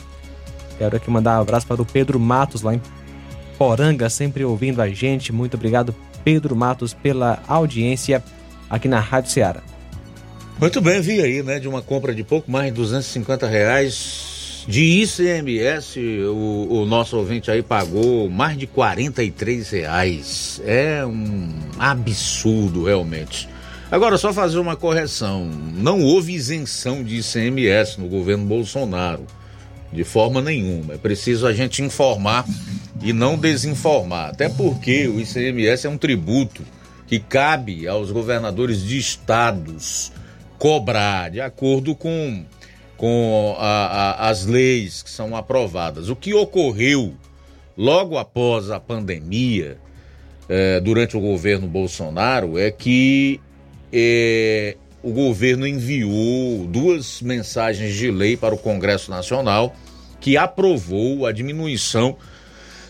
[0.78, 2.82] Quero aqui mandar um abraço para o Pedro Matos, lá em
[3.58, 5.34] Poranga, sempre ouvindo a gente.
[5.34, 5.94] Muito obrigado,
[6.24, 8.24] Pedro Matos, pela audiência
[8.70, 9.62] aqui na Rádio Ceará.
[10.60, 11.60] Muito bem, vi aí, né?
[11.60, 14.37] De uma compra de pouco mais de 250 reais
[14.68, 20.61] de ICMS, o, o nosso ouvinte aí pagou mais de 43 reais.
[20.65, 21.49] É um
[21.80, 23.48] absurdo, realmente.
[23.89, 29.26] Agora, só fazer uma correção: não houve isenção de ICMS no governo Bolsonaro,
[29.91, 30.95] de forma nenhuma.
[30.95, 32.45] É preciso a gente informar
[33.02, 36.64] e não desinformar, até porque o ICMS é um tributo
[37.07, 40.11] que cabe aos governadores de estados
[40.57, 42.44] cobrar de acordo com,
[42.98, 43.86] com a-
[44.26, 46.10] a- as leis que são aprovadas.
[46.10, 47.14] O que ocorreu
[47.78, 49.78] logo após a pandemia,
[50.49, 53.40] eh, durante o governo Bolsonaro, é que
[53.94, 59.74] eh, o governo enviou duas mensagens de lei para o Congresso Nacional
[60.19, 62.18] que aprovou a diminuição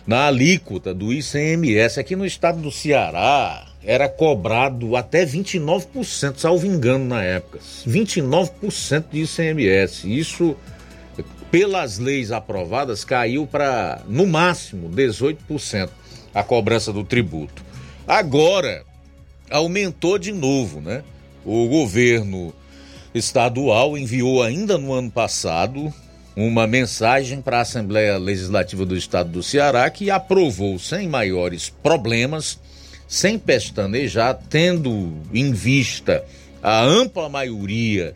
[0.07, 1.99] na alíquota do ICMS.
[1.99, 7.59] Aqui no estado do Ceará era cobrado até 29%, salvo engano na época.
[7.88, 10.19] 29% de ICMS.
[10.19, 10.57] Isso,
[11.49, 15.89] pelas leis aprovadas, caiu para, no máximo, 18%
[16.34, 17.64] a cobrança do tributo.
[18.05, 18.84] Agora,
[19.49, 21.01] aumentou de novo, né?
[21.45, 22.53] O governo
[23.15, 25.93] estadual enviou ainda no ano passado
[26.35, 32.59] uma mensagem para a Assembleia Legislativa do Estado do Ceará que aprovou sem maiores problemas,
[33.07, 36.23] sem pestanejar, tendo em vista
[36.61, 38.13] a ampla maioria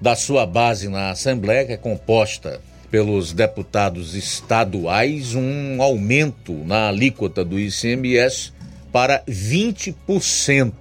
[0.00, 2.60] da sua base na Assembleia, que é composta
[2.90, 8.52] pelos deputados estaduais, um aumento na alíquota do ICMS
[8.92, 10.72] para 20%.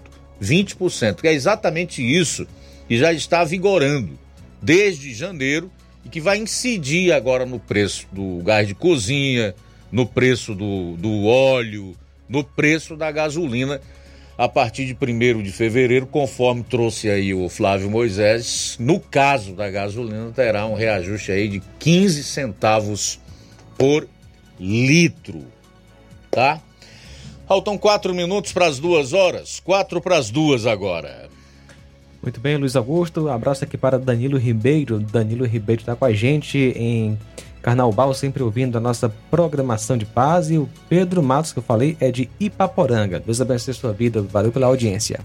[0.42, 2.48] 20%, que é exatamente isso
[2.88, 4.20] que já está vigorando
[4.62, 5.72] desde janeiro
[6.04, 9.56] e que vai incidir agora no preço do gás de cozinha,
[9.92, 11.96] no preço do, do óleo,
[12.32, 13.82] no preço da gasolina
[14.38, 18.76] a partir de 1 de fevereiro, conforme trouxe aí o Flávio Moisés.
[18.80, 23.20] No caso da gasolina, terá um reajuste aí de 15 centavos
[23.78, 24.08] por
[24.60, 25.46] litro,
[26.32, 26.60] tá?
[27.48, 31.30] Faltam quatro minutos para as duas horas, quatro para as duas agora.
[32.24, 33.28] Muito bem, Luiz Augusto.
[33.28, 35.00] Abraço aqui para Danilo Ribeiro.
[35.00, 37.18] Danilo Ribeiro está com a gente em
[37.62, 40.50] Carnaubal, sempre ouvindo a nossa programação de paz.
[40.50, 43.20] E o Pedro Matos, que eu falei, é de Ipaporanga.
[43.20, 44.22] Deus abençoe sua vida.
[44.22, 45.20] Valeu pela audiência.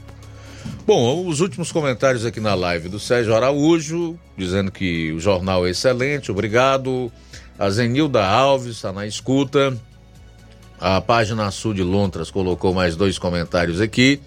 [0.87, 5.71] Bom, os últimos comentários aqui na live do Sérgio Araújo, dizendo que o jornal é
[5.71, 7.11] excelente, obrigado.
[7.59, 9.77] A Zenilda Alves está na escuta.
[10.79, 14.21] A página sul de Lontras colocou mais dois comentários aqui.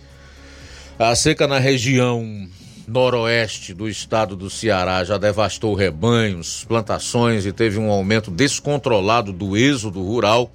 [0.97, 2.49] A seca na região
[2.89, 9.55] noroeste do estado do Ceará já devastou rebanhos, plantações e teve um aumento descontrolado do
[9.55, 10.51] êxodo rural.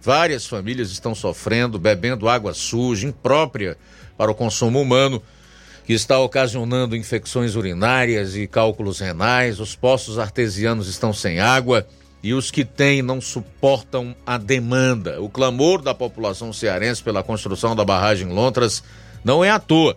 [0.00, 3.76] Várias famílias estão sofrendo, bebendo água suja, imprópria
[4.16, 5.22] para o consumo humano,
[5.84, 9.60] que está ocasionando infecções urinárias e cálculos renais.
[9.60, 11.86] Os poços artesianos estão sem água
[12.22, 15.20] e os que têm não suportam a demanda.
[15.22, 18.82] O clamor da população cearense pela construção da barragem Lontras
[19.24, 19.96] não é à toa.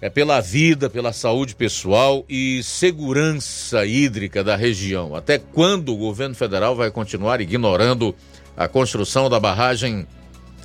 [0.00, 5.16] É pela vida, pela saúde pessoal e segurança hídrica da região.
[5.16, 8.14] Até quando o governo federal vai continuar ignorando
[8.56, 10.06] a construção da barragem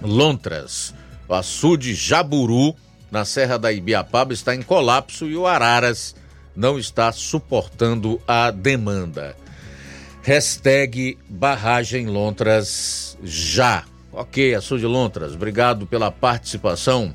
[0.02, 0.94] Lontras?
[1.28, 2.76] O açude Jaburu,
[3.10, 6.16] na Serra da Ibiapaba, está em colapso e o Araras
[6.56, 9.36] não está suportando a demanda.
[10.22, 13.84] Hashtag Barragem Lontras já.
[14.12, 17.14] Ok, Açude Lontras, obrigado pela participação.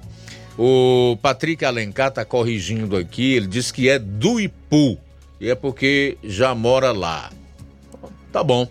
[0.59, 4.98] O Patrick Alencar está corrigindo aqui, ele diz que é do Ipu,
[5.40, 7.30] e é porque já mora lá.
[8.32, 8.68] Tá bom.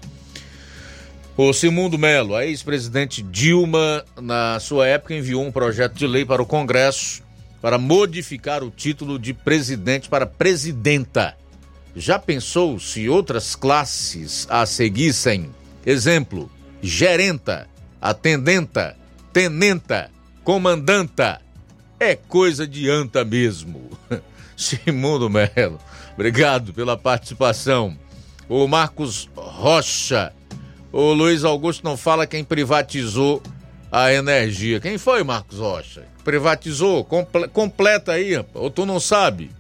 [1.38, 6.42] O Simundo Melo, a ex-presidente Dilma, na sua época, enviou um projeto de lei para
[6.42, 7.24] o Congresso
[7.62, 11.38] para modificar o título de presidente para presidenta.
[11.96, 15.50] Já pensou se outras classes a seguissem?
[15.86, 16.52] Exemplo:
[16.82, 17.68] gerenta,
[18.02, 18.98] atendenta,
[19.32, 20.12] tenenta,
[20.44, 21.47] comandanta.
[22.00, 23.90] É coisa de anta mesmo.
[24.56, 25.80] Simundo Melo,
[26.14, 27.98] obrigado pela participação.
[28.50, 30.34] O Marcos Rocha,
[30.92, 33.42] o Luiz Augusto não fala quem privatizou
[33.92, 34.80] a energia.
[34.80, 36.06] Quem foi, Marcos Rocha?
[36.24, 37.04] Privatizou?
[37.04, 39.52] Comple completa aí, ou tu não sabe?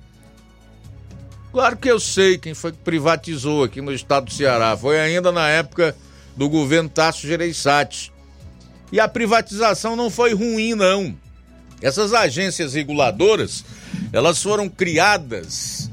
[1.52, 4.78] Claro que eu sei quem foi que privatizou aqui no estado do Ceará.
[4.78, 5.96] Foi ainda na época
[6.36, 8.12] do governo Tasso Gereissati.
[8.92, 11.18] E a privatização não foi ruim, não.
[11.82, 13.64] Essas agências reguladoras,
[14.12, 15.92] elas foram criadas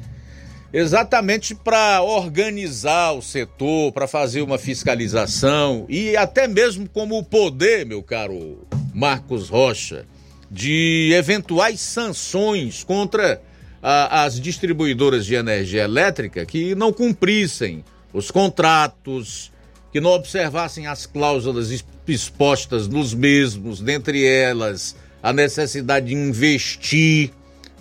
[0.72, 7.86] exatamente para organizar o setor, para fazer uma fiscalização e até mesmo como o poder,
[7.86, 10.04] meu caro Marcos Rocha,
[10.50, 13.40] de eventuais sanções contra
[13.80, 19.52] a, as distribuidoras de energia elétrica que não cumprissem os contratos,
[19.92, 27.30] que não observassem as cláusulas expostas nos mesmos, dentre elas a necessidade de investir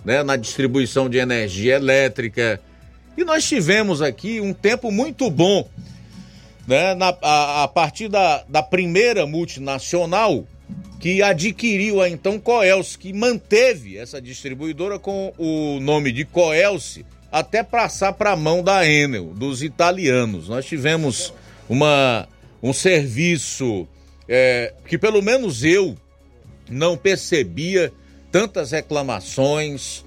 [0.02, 2.58] né, na distribuição de energia elétrica.
[3.18, 5.68] E nós tivemos aqui um tempo muito bom,
[6.66, 10.46] né, na, a, a partir da, da primeira multinacional
[10.98, 17.62] que adquiriu a então Coelce, que manteve essa distribuidora com o nome de Coelce até
[17.62, 20.48] passar para a mão da Enel, dos italianos.
[20.48, 21.34] Nós tivemos
[21.68, 22.26] uma,
[22.62, 23.86] um serviço
[24.26, 25.94] é, que pelo menos eu
[26.68, 27.92] não percebia
[28.30, 30.04] tantas reclamações.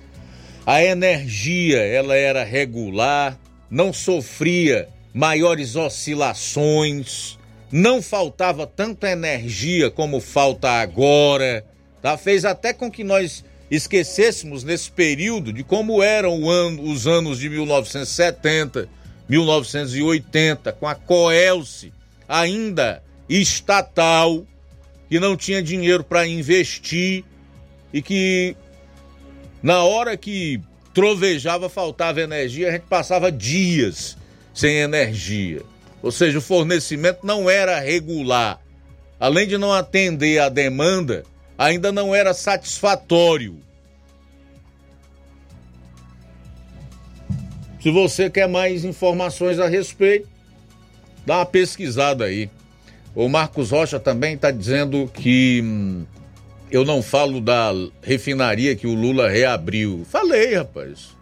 [0.65, 3.39] A energia, ela era regular,
[3.69, 7.37] não sofria maiores oscilações,
[7.71, 11.65] não faltava tanta energia como falta agora,
[12.01, 12.17] tá?
[12.17, 17.49] Fez até com que nós esquecêssemos nesse período de como eram ano, os anos de
[17.49, 18.89] 1970,
[19.27, 21.91] 1980, com a Coelce
[22.27, 24.45] ainda estatal,
[25.09, 27.23] que não tinha dinheiro para investir
[27.93, 28.55] e que
[29.61, 30.61] na hora que
[30.93, 34.17] trovejava faltava energia, a gente passava dias
[34.53, 35.61] sem energia.
[36.01, 38.59] Ou seja, o fornecimento não era regular.
[39.19, 41.23] Além de não atender a demanda,
[41.57, 43.59] ainda não era satisfatório.
[47.81, 50.27] Se você quer mais informações a respeito,
[51.25, 52.49] dá uma pesquisada aí.
[53.15, 56.05] O Marcos Rocha também está dizendo que hum,
[56.69, 57.71] eu não falo da
[58.01, 60.05] refinaria que o Lula reabriu.
[60.09, 61.15] Falei, rapaz.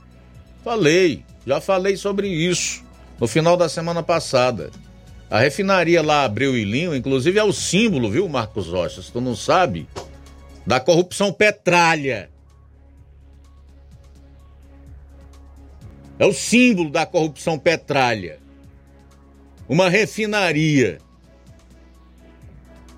[0.64, 1.24] Falei.
[1.46, 2.84] Já falei sobre isso
[3.20, 4.72] no final da semana passada.
[5.30, 9.02] A refinaria lá Abreu e Linho, inclusive, é o símbolo, viu, Marcos Rocha?
[9.02, 9.88] Se tu não sabe,
[10.66, 12.30] da corrupção petralha.
[16.18, 18.40] É o símbolo da corrupção petralha.
[19.68, 21.00] Uma refinaria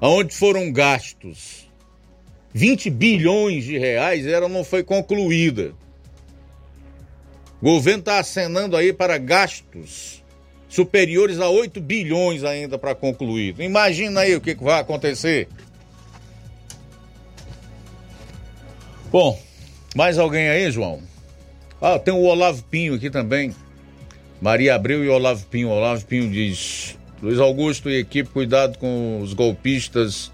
[0.01, 1.67] onde foram gastos
[2.53, 5.73] 20 bilhões de reais, ela não foi concluída.
[7.61, 10.23] O governo está acenando aí para gastos
[10.67, 13.55] superiores a 8 bilhões ainda para concluir.
[13.59, 15.47] Imagina aí o que, que vai acontecer.
[19.11, 19.39] Bom,
[19.95, 21.01] mais alguém aí, João?
[21.79, 23.55] Ah, tem o Olavo Pinho aqui também.
[24.41, 25.69] Maria Abreu e Olavo Pinho.
[25.69, 30.31] Olavo Pinho diz: Luiz Augusto e equipe, cuidado com os golpistas.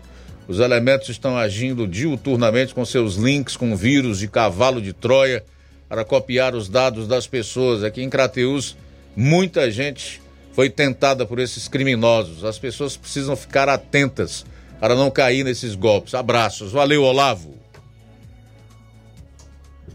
[0.47, 5.43] Os elementos estão agindo diuturnamente com seus links com vírus de cavalo de Troia
[5.87, 7.83] para copiar os dados das pessoas.
[7.83, 8.75] Aqui em Crateus,
[9.15, 12.43] muita gente foi tentada por esses criminosos.
[12.43, 14.45] As pessoas precisam ficar atentas
[14.79, 16.13] para não cair nesses golpes.
[16.13, 16.71] Abraços.
[16.71, 17.53] Valeu, Olavo.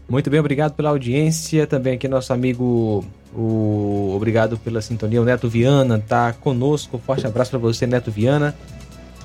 [0.09, 1.67] Muito bem, obrigado pela audiência.
[1.67, 5.21] Também aqui nosso amigo, o obrigado pela sintonia.
[5.21, 6.97] O Neto Viana tá conosco.
[6.97, 8.55] Forte abraço para você, Neto Viana.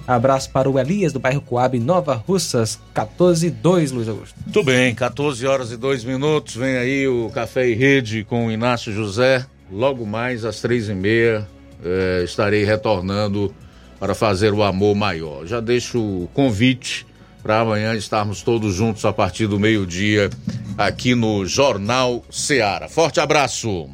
[0.06, 4.34] Abraço para o Elias do bairro Coab, Nova Russas, 14 2, Luiz Augusto.
[4.52, 6.56] Tudo bem, 14 horas e 2 minutos.
[6.56, 9.46] Vem aí o Café e Rede com o Inácio José.
[9.72, 11.48] Logo mais às três e meia
[11.82, 13.54] eh, estarei retornando
[13.98, 15.46] para fazer o amor maior.
[15.46, 17.06] Já deixo o convite
[17.44, 20.30] para amanhã estarmos todos juntos a partir do meio-dia
[20.78, 22.88] aqui no Jornal Seara.
[22.88, 23.86] Forte abraço!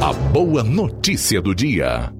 [0.00, 2.12] A boa notícia do dia.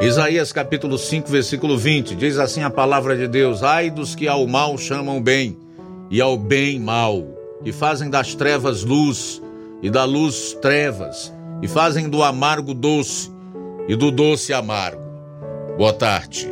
[0.00, 4.46] Isaías capítulo 5, versículo 20, diz assim a palavra de Deus: Ai dos que ao
[4.46, 5.58] mal chamam bem,
[6.10, 7.33] e ao bem mal,
[7.64, 9.42] e fazem das trevas luz,
[9.82, 11.32] e da luz trevas,
[11.62, 13.30] e fazem do amargo doce,
[13.88, 15.02] e do doce amargo.
[15.76, 16.48] Boa tarde.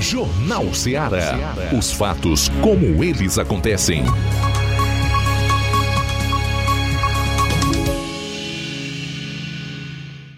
[0.00, 1.36] Jornal Seara.
[1.76, 4.04] Os fatos como eles acontecem.